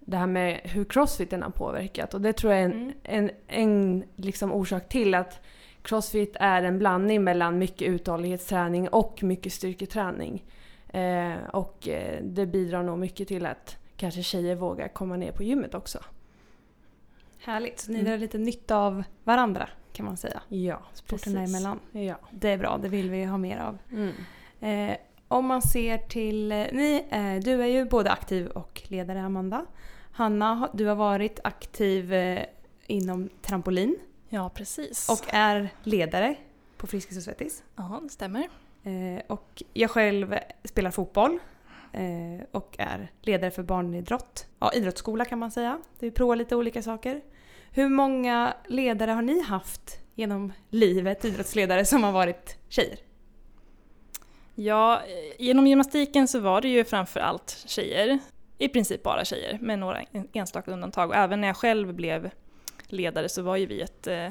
det 0.00 0.16
här 0.16 0.26
med 0.26 0.60
hur 0.64 0.84
crossfiten 0.84 1.42
har 1.42 1.50
påverkat 1.50 2.14
och 2.14 2.20
det 2.20 2.32
tror 2.32 2.52
jag 2.52 2.62
är 2.62 2.64
en, 2.64 2.72
mm. 2.72 2.92
en, 3.02 3.30
en 3.46 4.04
liksom 4.16 4.52
orsak 4.52 4.88
till 4.88 5.14
att 5.14 5.40
crossfit 5.82 6.36
är 6.40 6.62
en 6.62 6.78
blandning 6.78 7.24
mellan 7.24 7.58
mycket 7.58 7.88
uthållighetsträning 7.88 8.88
och 8.88 9.22
mycket 9.22 9.52
styrketräning. 9.52 10.44
Eh, 10.88 11.34
och 11.52 11.88
det 12.22 12.46
bidrar 12.46 12.82
nog 12.82 12.98
mycket 12.98 13.28
till 13.28 13.46
att 13.46 13.76
kanske 13.96 14.22
tjejer 14.22 14.54
vågar 14.54 14.88
komma 14.88 15.16
ner 15.16 15.32
på 15.32 15.42
gymmet 15.42 15.74
också. 15.74 15.98
Härligt, 17.38 17.80
så 17.80 17.92
ni 17.92 18.00
mm. 18.00 18.20
lite 18.20 18.38
nytta 18.38 18.76
av 18.76 19.02
varandra 19.24 19.68
kan 20.00 20.06
man 20.06 20.16
säga. 20.16 20.42
Ja, 20.48 20.82
Sporterna 20.92 21.42
emellan. 21.42 21.80
Ja. 21.92 22.14
Det 22.30 22.48
är 22.48 22.58
bra, 22.58 22.78
det 22.78 22.88
vill 22.88 23.10
vi 23.10 23.24
ha 23.24 23.38
mer 23.38 23.58
av. 23.58 23.78
Mm. 23.92 24.12
Eh, 24.90 24.96
om 25.28 25.46
man 25.46 25.62
ser 25.62 25.98
till, 25.98 26.52
eh, 26.52 26.58
ni, 26.72 27.04
eh, 27.10 27.44
du 27.44 27.62
är 27.62 27.66
ju 27.66 27.84
både 27.84 28.10
aktiv 28.10 28.46
och 28.46 28.82
ledare 28.84 29.22
Amanda. 29.22 29.66
Hanna, 30.12 30.68
du 30.72 30.86
har 30.86 30.94
varit 30.94 31.40
aktiv 31.44 32.12
eh, 32.12 32.44
inom 32.86 33.28
trampolin. 33.42 33.96
Ja, 34.28 34.50
precis. 34.54 35.08
Och 35.08 35.34
är 35.34 35.68
ledare 35.82 36.36
på 36.76 36.86
Friskis 36.86 37.16
och 37.16 37.22
Svettis. 37.22 37.62
Ja, 37.76 38.00
det 38.02 38.08
stämmer. 38.08 38.48
Eh, 38.82 39.22
och 39.26 39.62
jag 39.72 39.90
själv 39.90 40.38
spelar 40.64 40.90
fotboll 40.90 41.38
eh, 41.92 42.46
och 42.50 42.76
är 42.78 43.10
ledare 43.22 43.50
för 43.50 43.62
barnidrott. 43.62 44.46
Ja, 44.58 44.72
idrottsskola 44.72 45.24
kan 45.24 45.38
man 45.38 45.50
säga. 45.50 45.80
Vi 45.98 46.10
provar 46.10 46.36
lite 46.36 46.56
olika 46.56 46.82
saker. 46.82 47.20
Hur 47.72 47.88
många 47.88 48.54
ledare 48.66 49.10
har 49.10 49.22
ni 49.22 49.42
haft 49.42 49.98
genom 50.14 50.52
livet, 50.70 51.24
idrottsledare, 51.24 51.84
som 51.84 52.04
har 52.04 52.12
varit 52.12 52.56
tjejer? 52.68 52.98
Ja, 54.54 54.96
eh, 54.96 55.44
genom 55.44 55.66
gymnastiken 55.66 56.28
så 56.28 56.40
var 56.40 56.60
det 56.60 56.68
ju 56.68 56.84
framför 56.84 57.20
allt 57.20 57.64
tjejer. 57.66 58.18
I 58.58 58.68
princip 58.68 59.02
bara 59.02 59.24
tjejer, 59.24 59.58
med 59.60 59.78
några 59.78 60.02
enstaka 60.32 60.70
undantag. 60.70 61.10
Och 61.10 61.16
även 61.16 61.40
när 61.40 61.48
jag 61.48 61.56
själv 61.56 61.94
blev 61.94 62.30
ledare 62.86 63.28
så 63.28 63.42
var 63.42 63.56
ju 63.56 63.66
vi 63.66 63.80
ett, 63.80 64.06
eh, 64.06 64.30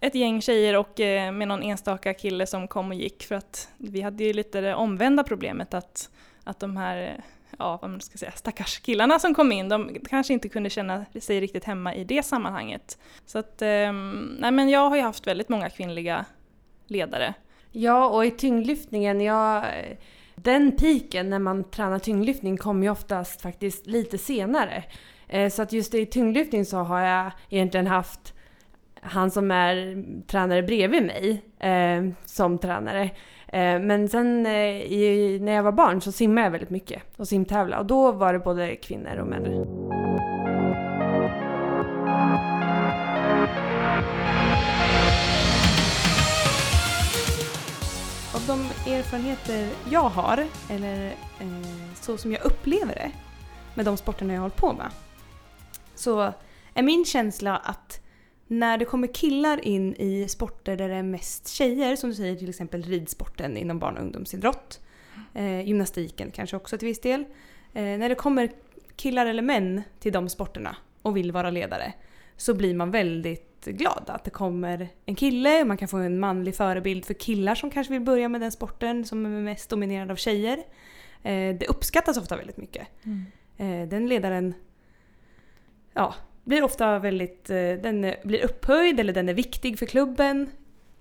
ett 0.00 0.14
gäng 0.14 0.42
tjejer 0.42 0.76
och 0.76 1.00
eh, 1.00 1.32
med 1.32 1.48
någon 1.48 1.62
enstaka 1.62 2.14
kille 2.14 2.46
som 2.46 2.68
kom 2.68 2.88
och 2.88 2.94
gick 2.94 3.22
för 3.22 3.34
att 3.34 3.68
vi 3.76 4.00
hade 4.00 4.24
ju 4.24 4.32
lite 4.32 4.60
det 4.60 4.74
omvända 4.74 5.24
problemet 5.24 5.74
att, 5.74 6.10
att 6.44 6.60
de 6.60 6.76
här 6.76 7.24
ja, 7.58 7.78
vad 7.82 7.90
man 7.90 8.00
ska 8.00 8.18
säga, 8.18 8.32
stackars 8.32 8.78
killarna 8.78 9.18
som 9.18 9.34
kom 9.34 9.52
in, 9.52 9.68
de 9.68 9.96
kanske 10.08 10.32
inte 10.32 10.48
kunde 10.48 10.70
känna 10.70 11.04
sig 11.20 11.40
riktigt 11.40 11.64
hemma 11.64 11.94
i 11.94 12.04
det 12.04 12.22
sammanhanget. 12.22 12.98
Så 13.26 13.38
att, 13.38 13.62
eh, 13.62 13.92
nej 14.38 14.50
men 14.50 14.68
jag 14.68 14.88
har 14.88 14.96
ju 14.96 15.02
haft 15.02 15.26
väldigt 15.26 15.48
många 15.48 15.70
kvinnliga 15.70 16.24
ledare. 16.86 17.34
Ja, 17.72 18.08
och 18.08 18.26
i 18.26 18.30
tyngdlyftningen, 18.30 19.20
jag, 19.20 19.56
eh, 19.56 19.96
den 20.34 20.76
piken 20.76 21.30
när 21.30 21.38
man 21.38 21.64
tränar 21.64 21.98
tyngdlyftning 21.98 22.56
kommer 22.56 22.82
ju 22.82 22.90
oftast 22.90 23.40
faktiskt 23.40 23.86
lite 23.86 24.18
senare. 24.18 24.84
Eh, 25.28 25.50
så 25.50 25.62
att 25.62 25.72
just 25.72 25.94
i 25.94 26.06
tyngdlyftning 26.06 26.64
så 26.64 26.76
har 26.76 27.00
jag 27.00 27.30
egentligen 27.50 27.86
haft 27.86 28.34
han 29.02 29.30
som 29.30 29.50
är 29.50 30.04
tränare 30.26 30.62
bredvid 30.62 31.02
mig 31.02 31.42
eh, 31.58 32.08
som 32.24 32.58
tränare. 32.58 33.10
Eh, 33.52 33.80
men 33.80 34.08
sen 34.08 34.46
eh, 34.46 34.82
i, 34.92 35.38
när 35.42 35.52
jag 35.52 35.62
var 35.62 35.72
barn 35.72 36.00
så 36.00 36.12
simmade 36.12 36.46
jag 36.46 36.50
väldigt 36.50 36.70
mycket 36.70 37.02
och 37.16 37.28
simtävlade 37.28 37.80
och 37.80 37.86
då 37.86 38.12
var 38.12 38.32
det 38.32 38.38
både 38.38 38.76
kvinnor 38.76 39.16
och 39.16 39.26
män. 39.26 39.44
Av 48.34 48.46
de 48.46 48.60
erfarenheter 48.92 49.68
jag 49.90 50.08
har, 50.08 50.46
eller 50.70 51.06
eh, 51.40 51.46
så 51.94 52.16
som 52.16 52.32
jag 52.32 52.44
upplever 52.44 52.94
det 52.94 53.10
med 53.74 53.84
de 53.84 53.96
sporterna 53.96 54.32
jag 54.32 54.40
har 54.40 54.42
hållit 54.42 54.56
på 54.56 54.72
med, 54.72 54.90
så 55.94 56.32
är 56.74 56.82
min 56.82 57.04
känsla 57.04 57.56
att 57.56 58.00
när 58.48 58.78
det 58.78 58.84
kommer 58.84 59.06
killar 59.06 59.64
in 59.64 59.94
i 59.94 60.28
sporter 60.28 60.76
där 60.76 60.88
det 60.88 60.94
är 60.94 61.02
mest 61.02 61.48
tjejer, 61.48 61.96
som 61.96 62.10
du 62.10 62.16
säger 62.16 62.36
till 62.36 62.48
exempel 62.48 62.82
ridsporten 62.82 63.56
inom 63.56 63.78
barn 63.78 63.96
och 63.96 64.02
ungdomsidrott, 64.02 64.80
eh, 65.34 65.60
gymnastiken 65.60 66.30
kanske 66.30 66.56
också 66.56 66.78
till 66.78 66.88
viss 66.88 67.00
del. 67.00 67.20
Eh, 67.74 67.82
när 67.82 68.08
det 68.08 68.14
kommer 68.14 68.50
killar 68.96 69.26
eller 69.26 69.42
män 69.42 69.82
till 69.98 70.12
de 70.12 70.28
sporterna 70.28 70.76
och 71.02 71.16
vill 71.16 71.32
vara 71.32 71.50
ledare 71.50 71.92
så 72.36 72.54
blir 72.54 72.74
man 72.74 72.90
väldigt 72.90 73.64
glad 73.64 74.02
att 74.06 74.24
det 74.24 74.30
kommer 74.30 74.88
en 75.06 75.14
kille, 75.14 75.64
man 75.64 75.76
kan 75.76 75.88
få 75.88 75.96
en 75.96 76.20
manlig 76.20 76.54
förebild 76.54 77.04
för 77.04 77.14
killar 77.14 77.54
som 77.54 77.70
kanske 77.70 77.92
vill 77.92 78.02
börja 78.02 78.28
med 78.28 78.40
den 78.40 78.52
sporten 78.52 79.04
som 79.04 79.26
är 79.26 79.30
mest 79.30 79.70
dominerad 79.70 80.10
av 80.10 80.16
tjejer. 80.16 80.58
Eh, 81.22 81.56
det 81.56 81.66
uppskattas 81.68 82.16
ofta 82.16 82.36
väldigt 82.36 82.56
mycket. 82.56 82.88
Mm. 83.02 83.24
Eh, 83.56 83.88
den 83.88 84.06
ledaren 84.06 84.54
ja, 85.92 86.14
blir 86.48 86.64
ofta 86.64 86.98
väldigt, 86.98 87.50
eh, 87.50 87.56
den 87.56 88.14
blir 88.24 88.44
upphöjd 88.44 89.00
eller 89.00 89.12
den 89.12 89.28
är 89.28 89.34
viktig 89.34 89.78
för 89.78 89.86
klubben. 89.86 90.50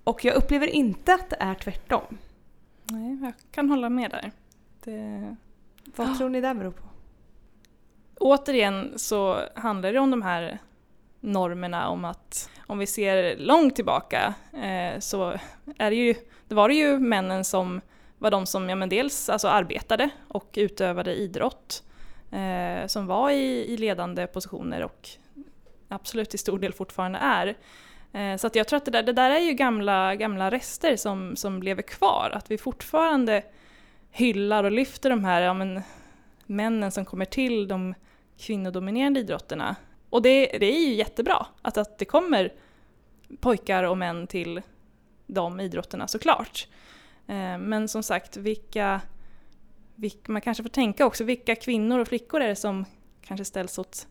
Och 0.04 0.25
jag 0.25 0.36
upplever 0.36 0.68
inte 0.68 1.13
att 1.13 1.30
det 1.30 1.38
är 1.39 1.56
tvärtom. 1.56 2.18
Nej, 2.84 3.20
jag 3.22 3.34
kan 3.51 3.70
hålla 3.70 3.89
med 3.89 4.12
där. 4.12 4.32
Det... 4.84 5.36
Vad 5.96 6.08
oh. 6.08 6.18
tror 6.18 6.30
ni 6.30 6.42
det 6.42 6.54
beror 6.54 6.72
på? 6.72 6.84
Återigen 8.20 8.94
så 8.96 9.39
handlar 9.56 9.94
det 9.94 10.00
om 10.00 10.12
de 10.12 10.22
här 10.22 10.60
normerna 11.20 11.89
om 11.89 12.06
att 12.06 12.50
om 12.68 12.77
vi 12.77 12.88
ser 12.88 13.38
långt 13.38 13.75
tillbaka 13.75 14.34
eh, 14.54 15.00
så 15.00 15.39
är 15.77 15.89
det 15.89 15.96
ju, 15.96 16.16
det 16.48 16.56
var 16.56 16.70
det 16.70 16.75
ju 16.75 17.00
männen 17.00 17.44
som 17.44 17.82
var 18.18 18.32
de 18.32 18.46
som 18.46 18.70
ja, 18.70 18.75
men 18.75 18.89
dels 18.89 19.30
alltså 19.30 19.48
arbetade 19.48 20.10
och 20.27 20.50
utövade 20.54 21.16
idrott 21.16 21.84
eh, 22.32 22.88
som 22.88 23.08
var 23.08 23.30
i, 23.30 23.74
i, 23.74 23.77
ledande 23.77 24.27
positioner 24.27 24.84
och 24.84 25.10
absolut 25.88 26.29
till 26.29 26.39
stor 26.39 26.60
del 26.60 26.74
fortfarande 26.74 27.20
är. 27.20 27.58
Eh, 28.13 28.38
så 28.38 28.48
att 28.48 28.56
jag 28.56 28.67
tror 28.67 28.77
att 28.77 28.86
det 28.86 28.91
där, 28.91 29.03
det 29.03 29.13
där 29.13 29.32
är 29.32 29.39
ju 29.39 29.53
gamla, 29.53 30.15
gamla 30.15 30.51
rester 30.51 30.96
som, 30.96 31.36
som 31.36 31.63
lever 31.63 31.82
kvar, 31.82 32.32
att 32.34 32.51
vi 32.51 32.58
fortfarande 32.58 33.44
hyllar 34.12 34.63
och 34.63 34.72
lyfter 34.72 35.10
de 35.10 35.24
här 35.24 35.41
ja, 35.41 35.53
men, 35.53 35.82
männen 36.46 36.91
som 36.91 37.06
kommer 37.06 37.25
till 37.25 37.67
de 37.67 37.94
kvinnodominerande 38.38 39.20
idrotterna. 39.20 39.75
Och 40.10 40.22
det, 40.22 40.46
det 40.46 40.65
är 40.65 40.88
ju 40.88 40.94
jättebra 40.94 41.46
att, 41.62 41.77
att 41.77 41.98
det 41.98 42.06
kommer 42.06 42.53
pojkar 43.39 43.84
och 43.84 43.98
män 43.98 44.27
till 44.27 44.62
de 45.27 45.60
idrotterna 45.60 46.08
såklart. 46.08 46.67
Eh, 47.27 47.58
men 47.58 47.88
som 47.88 48.03
sagt, 48.03 48.38
vilka 48.38 49.01
man 50.27 50.41
kanske 50.41 50.63
får 50.63 50.70
tänka 50.70 51.06
också, 51.06 51.24
vilka 51.24 51.56
kvinnor 51.56 52.00
och 52.00 52.08
flickor 52.08 52.41
är 52.41 52.48
det 52.48 52.56
som 52.56 52.86
kanske 53.22 53.46
ställs 53.46 53.77
åt 53.77 54.08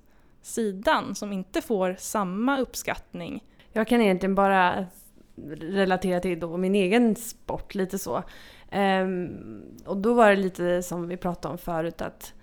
sidan, 0.47 1.15
som 1.15 1.33
inte 1.33 1.63
får 1.63 1.97
samma 1.99 2.59
uppskattning? 2.59 3.45
Jag 3.73 3.89
kan 3.89 4.01
egentligen 4.01 4.35
bara 4.35 4.87
relatera 5.61 6.21
till 6.21 6.41
då 6.41 6.57
min 6.57 6.75
egen 6.75 7.17
sport 7.17 7.75
lite 7.75 7.99
så. 7.99 8.23
Ehm, 8.71 9.63
och 9.87 9.97
då 9.97 10.15
var 10.15 10.31
det 10.31 10.37
lite 10.37 10.83
som 10.83 11.09
vi 11.09 11.17
pratade 11.17 11.53
om 11.53 11.59
förut 11.59 12.01
att 12.01 12.35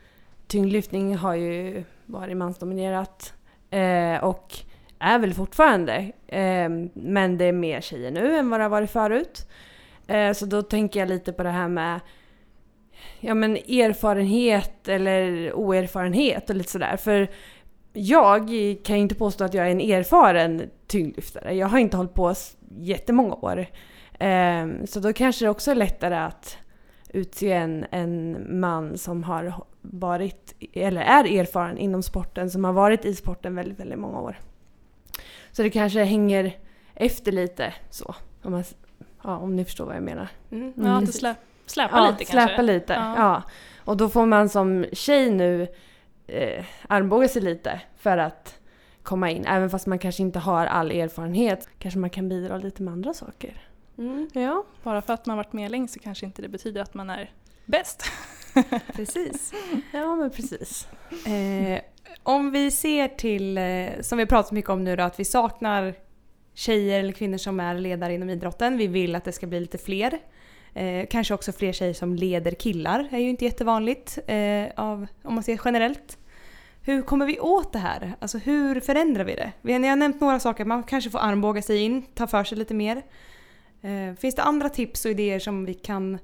tyngdlyftning 0.47 1.15
har 1.15 1.35
ju 1.35 1.83
varit 2.05 2.37
mansdominerat 2.37 3.33
ehm, 3.69 4.23
och 4.23 4.57
är 4.99 5.19
väl 5.19 5.33
fortfarande. 5.33 6.11
Ehm, 6.27 6.89
men 6.93 7.37
det 7.37 7.45
är 7.45 7.53
mer 7.53 7.81
tjejer 7.81 8.11
nu 8.11 8.35
än 8.35 8.49
vad 8.49 8.59
det 8.59 8.63
har 8.63 8.69
varit 8.69 8.91
förut. 8.91 9.49
Eh, 10.07 10.33
så 10.33 10.45
då 10.45 10.61
tänker 10.61 10.99
jag 10.99 11.09
lite 11.09 11.33
på 11.33 11.43
det 11.43 11.49
här 11.49 11.67
med 11.67 11.99
ja, 13.19 13.33
men 13.33 13.55
erfarenhet 13.55 14.87
eller 14.87 15.53
oerfarenhet 15.53 16.49
och 16.49 16.55
lite 16.55 16.71
sådär. 16.71 16.97
För 16.97 17.29
jag 17.93 18.47
kan 18.83 18.95
ju 18.95 19.01
inte 19.01 19.15
påstå 19.15 19.43
att 19.43 19.53
jag 19.53 19.67
är 19.67 19.71
en 19.71 19.81
erfaren 19.81 20.69
tyngdlyftare. 20.87 21.53
Jag 21.53 21.67
har 21.67 21.77
inte 21.77 21.97
hållit 21.97 22.13
på 22.13 22.33
jättemånga 22.77 23.35
år. 23.35 23.65
Um, 24.19 24.87
så 24.87 24.99
då 24.99 25.13
kanske 25.13 25.45
det 25.45 25.49
också 25.49 25.71
är 25.71 25.75
lättare 25.75 26.15
att 26.15 26.57
utse 27.09 27.51
en, 27.51 27.85
en 27.91 28.45
man 28.59 28.97
som 28.97 29.23
har 29.23 29.53
varit, 29.81 30.55
eller 30.73 31.01
är 31.01 31.39
erfaren 31.39 31.77
inom 31.77 32.03
sporten, 32.03 32.49
som 32.49 32.63
har 32.63 32.73
varit 32.73 33.05
i 33.05 33.15
sporten 33.15 33.55
väldigt, 33.55 33.79
väldigt 33.79 33.99
många 33.99 34.19
år. 34.19 34.39
Så 35.51 35.61
det 35.61 35.69
kanske 35.69 36.03
hänger 36.03 36.57
efter 36.93 37.31
lite 37.31 37.73
så. 37.89 38.15
Om, 38.43 38.51
man, 38.51 38.63
ja, 39.23 39.37
om 39.37 39.55
ni 39.55 39.65
förstår 39.65 39.85
vad 39.85 39.95
jag 39.95 40.03
menar. 40.03 40.27
Mm. 40.51 40.73
Ja, 40.75 41.01
det 41.05 41.11
slä, 41.11 41.35
släpar 41.65 41.97
ja, 41.97 42.11
lite 42.11 42.25
kanske? 42.25 42.47
släpar 42.47 42.63
lite. 42.63 42.93
Ja. 42.93 43.15
ja. 43.17 43.43
Och 43.85 43.97
då 43.97 44.09
får 44.09 44.25
man 44.25 44.49
som 44.49 44.85
tjej 44.91 45.31
nu 45.31 45.67
eh, 46.27 46.65
armbåga 46.87 47.27
sig 47.27 47.41
lite 47.41 47.81
för 47.97 48.17
att 48.17 48.59
komma 49.03 49.29
in. 49.29 49.45
Även 49.45 49.69
fast 49.69 49.87
man 49.87 49.99
kanske 49.99 50.23
inte 50.23 50.39
har 50.39 50.65
all 50.65 50.91
erfarenhet 50.91 51.69
kanske 51.79 51.99
man 51.99 52.09
kan 52.09 52.29
bidra 52.29 52.57
lite 52.57 52.83
med 52.83 52.91
andra 52.91 53.13
saker. 53.13 53.67
Mm. 53.97 54.29
Ja, 54.33 54.65
bara 54.83 55.01
för 55.01 55.13
att 55.13 55.25
man 55.25 55.37
varit 55.37 55.53
med 55.53 55.71
länge 55.71 55.87
så 55.87 55.99
kanske 55.99 56.25
inte 56.25 56.41
det 56.41 56.49
betyder 56.49 56.81
att 56.81 56.93
man 56.93 57.09
är 57.09 57.31
bäst. 57.65 58.03
precis. 58.95 59.53
Ja 59.93 60.15
men 60.15 60.29
precis. 60.29 60.87
Eh, 61.25 61.81
om 62.23 62.51
vi 62.51 62.71
ser 62.71 63.07
till, 63.07 63.57
eh, 63.57 64.01
som 64.01 64.17
vi 64.17 64.25
pratat 64.25 64.51
mycket 64.51 64.69
om 64.69 64.83
nu 64.83 64.95
då, 64.95 65.03
att 65.03 65.19
vi 65.19 65.25
saknar 65.25 65.93
tjejer 66.53 66.99
eller 66.99 67.11
kvinnor 67.11 67.37
som 67.37 67.59
är 67.59 67.75
ledare 67.75 68.13
inom 68.13 68.29
idrotten. 68.29 68.77
Vi 68.77 68.87
vill 68.87 69.15
att 69.15 69.23
det 69.23 69.31
ska 69.31 69.47
bli 69.47 69.59
lite 69.59 69.77
fler. 69.77 70.19
Eh, 70.73 71.07
kanske 71.09 71.33
också 71.33 71.51
fler 71.51 71.71
tjejer 71.71 71.93
som 71.93 72.15
leder 72.15 72.51
killar, 72.51 73.07
är 73.11 73.19
ju 73.19 73.29
inte 73.29 73.45
jättevanligt 73.45 74.19
eh, 74.27 74.65
av, 74.75 75.07
om 75.23 75.33
man 75.33 75.43
ser 75.43 75.61
generellt. 75.65 76.17
Hur 76.81 77.01
kommer 77.01 77.25
vi 77.25 77.39
åt 77.39 77.73
det 77.73 77.79
här? 77.79 78.15
Alltså 78.19 78.37
hur 78.37 78.79
förändrar 78.79 79.23
vi 79.23 79.35
det? 79.35 79.51
Vi 79.61 79.73
har, 79.73 79.79
ni 79.79 79.87
har 79.87 79.95
nämnt 79.95 80.21
några 80.21 80.39
saker, 80.39 80.65
man 80.65 80.83
kanske 80.83 81.09
får 81.09 81.19
armbåga 81.19 81.61
sig 81.61 81.77
in, 81.77 82.01
ta 82.01 82.27
för 82.27 82.43
sig 82.43 82.57
lite 82.57 82.73
mer. 82.73 83.01
Eh, 83.81 84.15
finns 84.19 84.35
det 84.35 84.43
andra 84.43 84.69
tips 84.69 85.05
och 85.05 85.11
idéer 85.11 85.39
som 85.39 85.65
vi 85.65 85.73
kan 85.73 86.19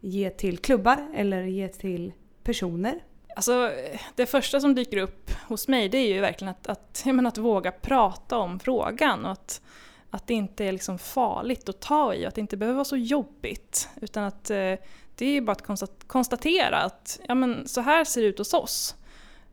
ge 0.00 0.30
till 0.30 0.58
klubbar 0.58 1.08
eller 1.14 1.42
ge 1.42 1.68
till 1.68 2.12
personer? 2.42 3.02
Alltså, 3.36 3.72
det 4.14 4.26
första 4.26 4.60
som 4.60 4.74
dyker 4.74 4.96
upp 4.96 5.30
hos 5.48 5.68
mig 5.68 5.88
det 5.88 5.98
är 5.98 6.14
ju 6.14 6.20
verkligen 6.20 6.50
att, 6.50 6.66
att, 6.66 7.02
menar, 7.04 7.28
att 7.28 7.38
våga 7.38 7.72
prata 7.72 8.38
om 8.38 8.60
frågan 8.60 9.24
och 9.24 9.32
att, 9.32 9.62
att 10.10 10.26
det 10.26 10.34
inte 10.34 10.64
är 10.64 10.72
liksom 10.72 10.98
farligt 10.98 11.68
att 11.68 11.80
ta 11.80 12.14
i 12.14 12.24
och 12.24 12.28
att 12.28 12.34
det 12.34 12.40
inte 12.40 12.56
behöver 12.56 12.76
vara 12.76 12.84
så 12.84 12.96
jobbigt. 12.96 13.88
Utan 14.00 14.24
att 14.24 14.50
eh, 14.50 14.74
det 15.14 15.36
är 15.36 15.40
bara 15.40 15.52
att 15.52 16.06
konstatera 16.06 16.76
att 16.76 17.20
ja, 17.28 17.34
men, 17.34 17.68
så 17.68 17.80
här 17.80 18.04
ser 18.04 18.20
det 18.20 18.26
ut 18.26 18.38
hos 18.38 18.54
oss. 18.54 18.96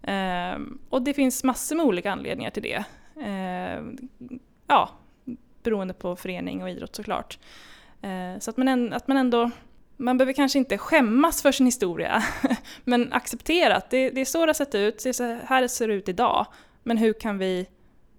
Eh, 0.04 0.60
och 0.90 1.02
det 1.02 1.14
finns 1.14 1.44
massor 1.44 1.76
med 1.76 1.86
olika 1.86 2.12
anledningar 2.12 2.52
till 2.52 2.64
det. 2.64 2.84
Eh, 3.26 3.84
ja, 4.68 4.90
beroende 5.64 5.94
på 5.94 6.16
förening 6.16 6.64
och 6.64 6.70
idrott 6.70 6.96
såklart. 6.96 7.40
Eh, 8.02 8.40
så 8.40 8.50
att 8.50 8.58
man, 8.58 8.94
att 8.94 9.08
man 9.08 9.18
ändå 9.18 9.52
man 9.98 10.18
behöver 10.18 10.34
kanske 10.34 10.60
inte 10.60 10.78
skämmas 10.78 11.42
för 11.42 11.52
sin 11.52 11.66
historia, 11.66 12.24
men 12.84 13.14
acceptera 13.14 13.76
att 13.76 13.90
det, 13.90 14.10
det 14.10 14.22
är 14.22 14.26
så 14.26 14.46
det 14.46 14.50
har 14.50 14.54
sett 14.54 14.76
ut, 14.76 15.04
det 15.04 15.10
är 15.10 15.14
så 15.14 15.38
här 15.46 15.62
det 15.62 15.70
ser 15.70 15.88
ut 15.88 16.10
idag. 16.10 16.46
Men 16.84 16.98
hur 16.98 17.14
kan, 17.14 17.38
vi, 17.38 17.68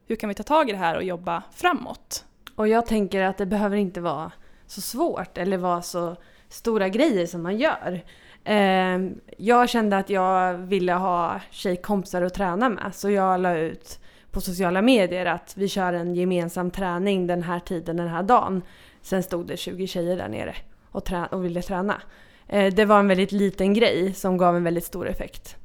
hur 0.07 0.17
kan 0.17 0.29
vi 0.29 0.35
ta 0.35 0.43
tag 0.43 0.69
i 0.69 0.73
det 0.73 0.79
här 0.79 0.97
och 0.97 1.03
jobba 1.03 1.43
framåt? 1.53 2.25
Och 2.59 2.69
jag 2.69 2.87
tänker 2.87 3.23
att 3.23 3.39
det 3.39 3.47
behöver 3.47 3.77
inte 3.77 4.01
vara 4.01 4.33
så 4.67 4.81
svårt 4.81 5.39
eller 5.39 5.57
vara 5.57 5.83
så 5.83 6.17
stora 6.49 6.89
grejer 6.89 7.27
som 7.27 7.43
man 7.43 7.57
gör. 7.57 8.05
Ehm, 8.45 9.21
jag 9.37 9.69
kände 9.69 9.97
att 9.97 10.11
jag 10.11 10.55
ville 10.55 10.93
ha 10.93 11.41
tjejkompisar 11.51 12.23
att 12.23 12.35
träna 12.35 12.69
med 12.69 12.95
så 12.95 13.11
jag 13.11 13.41
la 13.41 13.57
ut 13.57 14.01
på 14.31 14.41
sociala 14.41 14.83
medier 14.83 15.27
att 15.27 15.55
vi 15.57 15.69
kör 15.69 15.93
en 15.93 16.15
gemensam 16.15 16.71
träning 16.71 17.27
den 17.27 17.43
här 17.43 17.61
tiden 17.61 17.97
den 17.97 18.09
här 18.09 18.23
dagen. 18.23 18.63
Sen 19.03 19.23
stod 19.23 19.47
det 19.47 19.57
20 19.57 19.87
tjejer 19.87 20.17
där 20.17 20.29
nere 20.29 20.55
och, 20.91 21.05
trä 21.05 21.27
och 21.27 21.45
ville 21.45 21.63
träna. 21.63 22.03
Ehm, 22.49 22.75
det 22.75 22.85
var 22.85 22.99
en 22.99 23.09
väldigt 23.09 23.33
liten 23.33 23.75
grej 23.75 24.15
som 24.15 24.37
gav 24.37 24.57
en 24.57 24.65
väldigt 24.65 24.85
stor 24.85 25.09
effekt. 25.09 25.57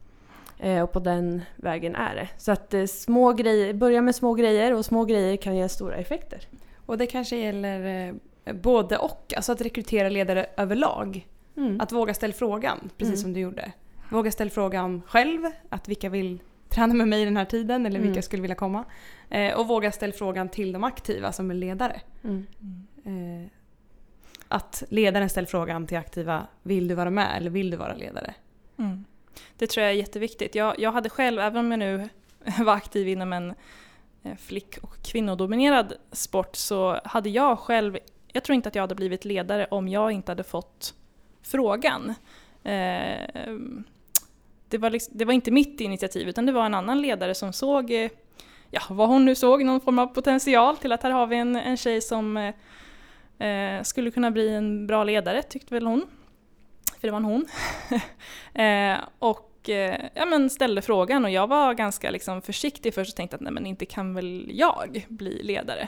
Ehm, 0.59 0.83
och 0.83 0.91
på 0.91 0.99
den 0.99 1.41
vägen 1.55 1.95
är 1.95 2.15
det. 2.15 2.29
Så 2.37 2.51
att 2.51 2.73
eh, 2.73 2.85
små 2.85 3.33
grejer, 3.33 3.73
börja 3.73 4.01
med 4.01 4.15
små 4.15 4.33
grejer 4.33 4.73
och 4.73 4.85
små 4.85 5.05
grejer 5.05 5.37
kan 5.37 5.55
ge 5.55 5.69
stora 5.69 5.95
effekter. 5.95 6.47
Och 6.85 6.97
det 6.97 7.07
kanske 7.07 7.37
gäller 7.37 8.13
både 8.53 8.97
och, 8.97 9.33
alltså 9.35 9.51
att 9.51 9.61
rekrytera 9.61 10.09
ledare 10.09 10.45
överlag. 10.57 11.27
Mm. 11.57 11.81
Att 11.81 11.91
våga 11.91 12.13
ställa 12.13 12.33
frågan, 12.33 12.89
precis 12.97 13.13
mm. 13.13 13.21
som 13.21 13.33
du 13.33 13.39
gjorde. 13.39 13.71
Våga 14.09 14.31
ställa 14.31 14.51
frågan 14.51 15.01
själv, 15.07 15.41
att 15.69 15.87
vilka 15.87 16.09
vill 16.09 16.39
träna 16.69 16.93
med 16.93 17.07
mig 17.07 17.25
den 17.25 17.37
här 17.37 17.45
tiden 17.45 17.85
eller 17.85 17.99
vilka 17.99 18.11
mm. 18.11 18.21
skulle 18.21 18.41
vilja 18.41 18.55
komma. 18.55 18.85
Eh, 19.29 19.53
och 19.53 19.67
våga 19.67 19.91
ställa 19.91 20.13
frågan 20.13 20.49
till 20.49 20.71
de 20.71 20.83
aktiva 20.83 21.31
som 21.31 21.51
är 21.51 21.55
ledare. 21.55 22.01
Mm. 22.23 22.47
Eh, 23.05 23.51
att 24.47 24.83
ledaren 24.89 25.29
ställer 25.29 25.47
frågan 25.47 25.87
till 25.87 25.97
aktiva, 25.97 26.47
vill 26.63 26.87
du 26.87 26.95
vara 26.95 27.09
med 27.09 27.37
eller 27.37 27.49
vill 27.49 27.69
du 27.69 27.77
vara 27.77 27.93
ledare? 27.93 28.33
Mm. 28.77 29.05
Det 29.57 29.67
tror 29.67 29.83
jag 29.83 29.91
är 29.93 29.97
jätteviktigt. 29.97 30.55
Jag, 30.55 30.79
jag 30.79 30.91
hade 30.91 31.09
själv, 31.09 31.39
även 31.39 31.65
om 31.65 31.71
jag 31.71 31.79
nu 31.79 32.09
var 32.63 32.73
aktiv 32.73 33.07
inom 33.07 33.33
en 33.33 33.49
eh, 33.49 33.55
Eh, 34.23 34.35
flick 34.35 34.77
och 34.77 35.01
kvinnodominerad 35.03 35.93
sport 36.11 36.55
så 36.55 36.99
hade 37.03 37.29
jag 37.29 37.59
själv, 37.59 37.97
jag 38.27 38.43
tror 38.43 38.55
inte 38.55 38.69
att 38.69 38.75
jag 38.75 38.83
hade 38.83 38.95
blivit 38.95 39.25
ledare 39.25 39.67
om 39.71 39.87
jag 39.87 40.11
inte 40.11 40.31
hade 40.31 40.43
fått 40.43 40.93
frågan. 41.41 42.13
Eh, 42.63 43.53
det, 44.69 44.77
var 44.77 44.89
liksom, 44.89 45.17
det 45.17 45.25
var 45.25 45.33
inte 45.33 45.51
mitt 45.51 45.81
initiativ 45.81 46.29
utan 46.29 46.45
det 46.45 46.51
var 46.51 46.65
en 46.65 46.73
annan 46.73 47.01
ledare 47.01 47.35
som 47.35 47.53
såg, 47.53 47.91
eh, 47.91 48.11
ja 48.69 48.81
vad 48.89 49.09
hon 49.09 49.25
nu 49.25 49.35
såg, 49.35 49.65
någon 49.65 49.81
form 49.81 49.99
av 49.99 50.07
potential 50.07 50.77
till 50.77 50.91
att 50.91 51.03
här 51.03 51.11
har 51.11 51.27
vi 51.27 51.35
en, 51.35 51.55
en 51.55 51.77
tjej 51.77 52.01
som 52.01 52.53
Eh, 53.43 53.83
skulle 53.83 54.11
kunna 54.11 54.31
bli 54.31 54.49
en 54.49 54.87
bra 54.87 55.03
ledare 55.03 55.41
tyckte 55.41 55.73
väl 55.73 55.85
hon. 55.85 56.01
För 56.99 57.07
det 57.07 57.11
var 57.11 57.17
en 57.17 57.25
hon. 57.25 57.45
eh, 58.53 58.97
och 59.63 59.69
eh, 59.69 60.09
ja, 60.13 60.25
men 60.25 60.49
ställde 60.49 60.81
frågan 60.81 61.25
och 61.25 61.31
jag 61.31 61.47
var 61.47 61.73
ganska 61.73 62.11
liksom, 62.11 62.41
försiktig 62.41 62.93
först 62.93 63.11
och 63.11 63.15
tänkte 63.15 63.35
att 63.35 63.41
nej 63.41 63.53
men 63.53 63.65
inte 63.65 63.85
kan 63.85 64.13
väl 64.13 64.51
jag 64.53 65.05
bli 65.09 65.43
ledare. 65.43 65.87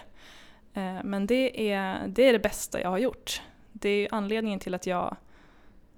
Eh, 0.74 1.04
men 1.04 1.28
det 1.28 1.72
är, 1.72 2.08
det 2.08 2.30
är 2.30 2.34
det 2.34 2.40
bästa 2.40 2.82
jag 2.82 2.90
har 2.90 2.98
gjort. 2.98 3.42
Det 3.72 3.90
är 3.90 4.08
anledningen 4.12 4.60
till 4.60 4.74
att 4.74 4.88
jag 4.88 5.16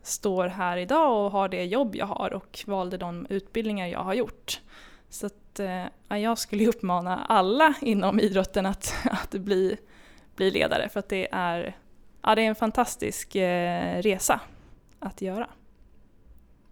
står 0.03 0.47
här 0.47 0.77
idag 0.77 1.25
och 1.25 1.31
har 1.31 1.49
det 1.49 1.65
jobb 1.65 1.95
jag 1.95 2.05
har 2.05 2.33
och 2.33 2.59
valde 2.65 2.97
de 2.97 3.27
utbildningar 3.29 3.87
jag 3.87 4.03
har 4.03 4.13
gjort. 4.13 4.61
Så 5.09 5.25
att, 5.25 5.59
eh, 5.59 6.17
jag 6.17 6.37
skulle 6.37 6.67
uppmana 6.67 7.25
alla 7.25 7.73
inom 7.81 8.19
idrotten 8.19 8.65
att, 8.65 8.93
att 9.11 9.31
bli 9.31 9.77
bli 10.35 10.51
ledare 10.51 10.89
för 10.89 10.99
att 10.99 11.09
det 11.09 11.27
är, 11.31 11.75
ja, 12.21 12.35
det 12.35 12.41
är 12.41 12.45
en 12.45 12.55
fantastisk 12.55 13.35
eh, 13.35 14.01
resa 14.01 14.39
att 14.99 15.21
göra. 15.21 15.47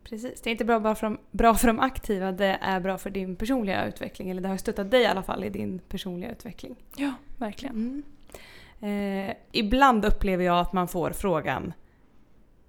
Precis, 0.09 0.41
det 0.41 0.49
är 0.49 0.51
inte 0.51 0.65
bra 0.65 0.79
bara 0.79 0.95
för 0.95 1.07
de, 1.07 1.17
bra 1.31 1.55
för 1.55 1.67
de 1.67 1.79
aktiva, 1.79 2.31
det 2.31 2.57
är 2.61 2.79
bra 2.79 2.97
för 2.97 3.09
din 3.09 3.35
personliga 3.35 3.85
utveckling. 3.85 4.29
Eller 4.29 4.41
det 4.41 4.47
har 4.47 4.57
stöttat 4.57 4.91
dig 4.91 5.01
i 5.01 5.05
alla 5.05 5.23
fall 5.23 5.43
i 5.43 5.49
din 5.49 5.79
personliga 5.79 6.31
utveckling. 6.31 6.75
Ja, 6.95 7.13
verkligen. 7.37 7.75
Mm. 7.75 9.29
Eh, 9.29 9.35
ibland 9.51 10.05
upplever 10.05 10.43
jag 10.43 10.59
att 10.59 10.73
man 10.73 10.87
får 10.87 11.11
frågan 11.11 11.73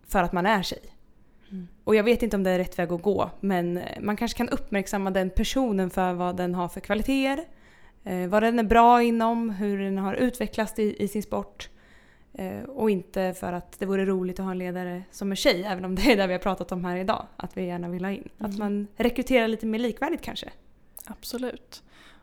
för 0.07 0.23
att 0.23 0.33
man 0.33 0.47
är 0.47 0.63
tjej. 0.63 0.83
Mm. 1.51 1.69
Och 1.85 1.95
jag 1.95 2.05
vet 2.05 2.23
inte 2.23 2.37
om 2.37 2.43
det 2.43 2.51
är 2.51 2.59
rätt 2.59 2.79
väg 2.79 2.93
att 2.93 3.03
gå 3.03 3.31
men 3.41 3.81
man 4.01 4.17
kanske 4.17 4.37
kan 4.37 4.49
uppmärksamma 4.49 5.11
den 5.11 5.31
personen 5.31 5.91
för 5.91 6.13
vad 6.13 6.37
den 6.37 6.55
har 6.55 6.69
för 6.69 6.81
kvaliteter 6.81 7.45
eh, 8.07 8.27
vad 8.29 8.43
den 8.43 8.59
är 8.59 8.65
bra 8.65 9.03
inom, 9.03 9.51
hur 9.51 9.79
den 9.79 9.99
har 9.99 10.15
utvecklats 10.15 10.79
i, 10.79 11.03
i 11.03 11.09
sin 11.09 11.23
sport. 11.23 11.69
Eh, 12.39 12.63
och 12.63 12.91
inte 12.91 13.35
för 13.35 13.53
att 13.53 13.79
det 13.79 13.87
vore 13.87 14.07
roligt 14.07 14.39
att 14.39 14.45
ha 14.45 14.53
en 14.53 14.59
ledare 14.59 15.03
som 15.11 15.33
är 15.33 15.37
tjej, 15.37 15.65
även 15.65 15.85
om 15.85 15.95
det 15.95 16.13
är 16.13 16.17
det 16.17 16.27
vi 16.27 16.33
har 16.33 16.41
pratat 16.41 16.73
om 16.73 16.85
här 16.85 16.97
idag. 16.97 17.27
Att 17.37 17.57
vi 17.57 17.67
gärna 17.67 17.89
vill 17.89 18.05
ha 18.05 18.13
in. 18.13 18.29
Mm. 18.39 18.51
Att 18.51 18.59
man 18.59 18.87
rekryterar 18.97 19.49
lite 19.49 19.67
mer 19.67 19.79
likvärdigt 19.79 20.23
kanske. 20.23 20.51
Absolut. 21.05 21.83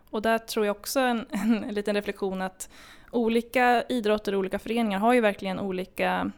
Och 0.10 0.22
där 0.22 0.38
tror 0.38 0.66
jag 0.66 0.76
också 0.76 1.00
en, 1.00 1.26
en 1.32 1.74
liten 1.74 1.96
reflektion 1.96 2.42
att 2.42 2.70
olika 3.12 3.84
idrotter 3.90 4.34
och 4.34 4.40
olika 4.40 4.60
föreningar 4.60 5.00
har 5.00 5.14
ju 5.14 5.22
verkligen 5.22 5.60
olika 5.60 6.32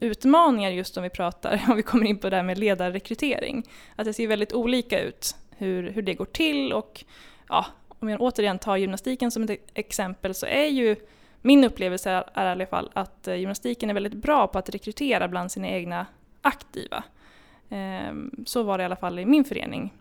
utmaningar 0.00 0.70
just 0.70 0.96
om 0.96 1.02
vi 1.02 1.10
pratar, 1.10 1.64
om 1.68 1.76
vi 1.76 1.82
kommer 1.82 2.06
in 2.06 2.18
på 2.18 2.30
det 2.30 2.36
här 2.36 2.42
med 2.42 2.58
ledarrekrytering. 2.58 3.68
Att 3.96 4.04
det 4.04 4.12
ser 4.12 4.28
väldigt 4.28 4.52
olika 4.52 5.00
ut 5.00 5.36
hur, 5.56 5.90
hur 5.90 6.02
det 6.02 6.14
går 6.14 6.24
till 6.24 6.72
och 6.72 7.04
ja, 7.48 7.66
om 7.88 8.08
jag 8.08 8.20
återigen 8.20 8.58
tar 8.58 8.76
gymnastiken 8.76 9.30
som 9.30 9.42
ett 9.42 9.60
exempel 9.74 10.34
så 10.34 10.46
är 10.46 10.66
ju 10.66 10.96
min 11.46 11.64
upplevelse 11.64 12.10
är, 12.10 12.24
är 12.34 12.46
i 12.46 12.50
alla 12.50 12.66
fall 12.66 12.90
att 12.92 13.28
eh, 13.28 13.34
gymnastiken 13.34 13.90
är 13.90 13.94
väldigt 13.94 14.14
bra 14.14 14.46
på 14.46 14.58
att 14.58 14.70
rekrytera 14.70 15.28
bland 15.28 15.52
sina 15.52 15.68
egna 15.68 16.06
aktiva. 16.42 17.04
Ehm, 17.68 18.44
så 18.46 18.62
var 18.62 18.78
det 18.78 18.82
i 18.82 18.84
alla 18.84 18.96
fall 18.96 19.18
i 19.18 19.24
min 19.24 19.44
förening. 19.44 19.92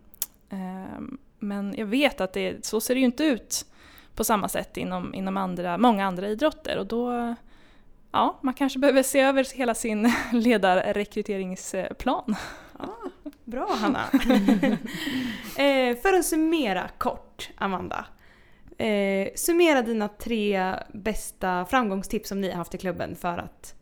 Ehm, 0.50 1.18
men 1.40 1.76
jag 1.78 1.86
vet 1.86 2.22
att 2.22 2.34
det, 2.34 2.66
så 2.66 2.82
ser 2.82 2.94
det 2.94 3.00
ju 3.00 3.06
inte 3.06 3.24
ut 3.24 3.66
på 4.16 4.24
samma 4.24 4.50
sätt 4.50 4.78
inom, 4.78 5.14
inom 5.14 5.38
andra, 5.38 5.78
många 5.78 6.06
andra 6.06 6.28
idrotter 6.28 6.78
och 6.78 6.86
då 6.86 7.36
ja, 8.12 8.40
man 8.42 8.54
kanske 8.54 8.80
behöver 8.80 9.04
se 9.04 9.20
över 9.20 9.56
hela 9.56 9.76
sin 9.76 10.14
ledarrekryteringsplan. 10.32 12.36
Ja, 12.80 12.98
bra 13.44 13.70
Hanna! 13.80 14.00
eh, 15.58 15.98
för 15.98 16.14
att 16.14 16.26
summera 16.26 16.90
kort, 16.98 17.50
Amanda. 17.58 18.06
Eh, 18.78 19.28
summera 19.36 19.82
dina 19.82 20.08
tre 20.08 20.74
bästa 20.94 21.66
framgångstips 21.66 22.30
som 22.30 22.42
ni 22.42 22.50
har 22.50 22.58
haft 22.58 22.76
i 22.76 22.78
klubben 22.78 23.16
för 23.16 23.38
att 23.38 23.76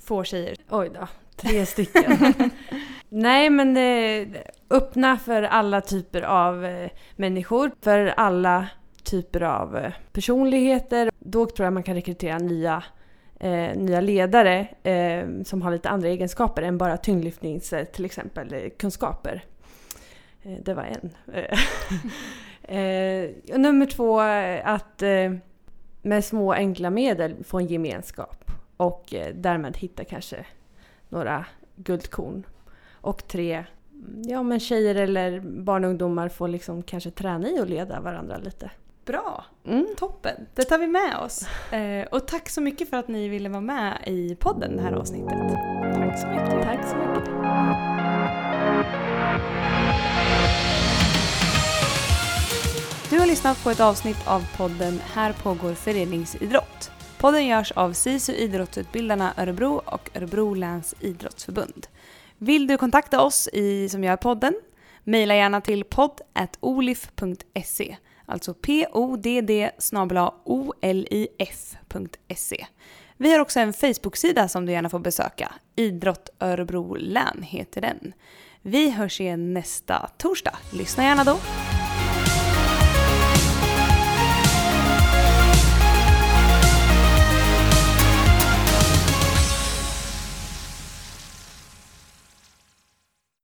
få 0.00 0.24
tjejer. 0.24 0.56
Oj 0.70 0.90
då, 0.94 1.08
tre 1.36 1.66
stycken. 1.66 2.34
Nej 3.08 3.50
men 3.50 3.76
eh, 3.76 4.40
öppna 4.70 5.18
för 5.18 5.42
alla 5.42 5.80
typer 5.80 6.22
av 6.22 6.64
eh, 6.64 6.90
människor, 7.16 7.70
för 7.80 8.06
alla 8.06 8.68
typer 9.02 9.40
av 9.40 9.76
eh, 9.76 9.92
personligheter. 10.12 11.10
Då 11.18 11.46
tror 11.46 11.66
jag 11.66 11.72
man 11.72 11.82
kan 11.82 11.94
rekrytera 11.94 12.38
nya 12.38 12.82
eh, 13.42 13.76
nya 13.76 14.00
ledare 14.00 14.68
eh, 14.82 15.42
som 15.44 15.62
har 15.62 15.70
lite 15.70 15.88
andra 15.88 16.08
egenskaper 16.08 16.62
än 16.62 16.78
bara 16.78 16.96
tyngdlyftnings 16.96 17.72
eh, 17.72 17.84
till 17.84 18.04
exempel 18.04 18.70
kunskaper. 18.78 19.44
Det 20.64 20.74
var 20.74 20.82
en. 20.82 21.10
Eh, 22.62 23.58
nummer 23.58 23.86
två, 23.86 24.20
att 24.64 25.02
eh, 25.02 25.32
med 26.02 26.24
små 26.24 26.52
enkla 26.52 26.90
medel 26.90 27.44
få 27.44 27.58
en 27.58 27.66
gemenskap 27.66 28.50
och 28.76 29.14
eh, 29.14 29.34
därmed 29.34 29.76
hitta 29.76 30.04
kanske 30.04 30.46
några 31.08 31.46
guldkorn. 31.76 32.46
Och 32.92 33.28
tre, 33.28 33.64
ja 34.24 34.42
men 34.42 34.60
tjejer 34.60 34.94
eller 34.94 35.40
barn 35.40 35.84
och 35.84 35.90
ungdomar 35.90 36.28
får 36.28 36.48
liksom 36.48 36.82
kanske 36.82 37.10
träna 37.10 37.48
i 37.48 37.58
att 37.58 37.68
leda 37.68 38.00
varandra 38.00 38.36
lite. 38.36 38.70
Bra! 39.04 39.44
Mm. 39.66 39.86
Toppen! 39.96 40.46
Det 40.54 40.62
tar 40.62 40.78
vi 40.78 40.86
med 40.86 41.16
oss. 41.16 41.46
Eh, 41.72 42.06
och 42.06 42.26
tack 42.26 42.48
så 42.48 42.60
mycket 42.60 42.90
för 42.90 42.96
att 42.96 43.08
ni 43.08 43.28
ville 43.28 43.48
vara 43.48 43.60
med 43.60 43.98
i 44.06 44.36
podden 44.36 44.76
det 44.76 44.82
här 44.82 44.92
avsnittet. 44.92 45.38
Tack 45.94 46.18
så 46.18 46.26
mycket. 46.26 46.62
Tack 46.62 46.86
så 46.88 46.96
mycket. 46.96 47.28
Du 53.12 53.18
har 53.18 53.26
lyssnat 53.26 53.64
på 53.64 53.70
ett 53.70 53.80
avsnitt 53.80 54.26
av 54.26 54.56
podden 54.56 55.00
Här 55.14 55.32
pågår 55.32 55.74
föreningsidrott. 55.74 56.90
Podden 57.18 57.46
görs 57.46 57.72
av 57.72 57.92
SISU 57.92 58.32
Idrottsutbildarna 58.32 59.34
Örebro 59.36 59.82
och 59.86 60.10
Örebro 60.14 60.54
läns 60.54 60.94
idrottsförbund. 61.00 61.86
Vill 62.38 62.66
du 62.66 62.78
kontakta 62.78 63.22
oss 63.22 63.48
i, 63.52 63.88
som 63.88 64.04
gör 64.04 64.16
podden? 64.16 64.54
Mejla 65.04 65.34
gärna 65.34 65.60
till 65.60 65.84
podd.olif.se 65.84 67.96
Alltså 68.26 68.54
podd 68.54 70.40
olif.se 70.44 72.66
Vi 73.16 73.32
har 73.32 73.40
också 73.40 73.60
en 73.60 73.72
Facebook-sida 73.72 74.48
som 74.48 74.66
du 74.66 74.72
gärna 74.72 74.90
får 74.90 74.98
besöka. 74.98 75.52
Idrott 75.76 76.28
Örebro 76.40 76.94
län 76.94 77.42
heter 77.42 77.80
den. 77.80 78.12
Vi 78.62 78.90
hörs 78.90 79.20
igen 79.20 79.54
nästa 79.54 80.10
torsdag. 80.18 80.58
Lyssna 80.72 81.04
gärna 81.04 81.24
då. 81.24 81.38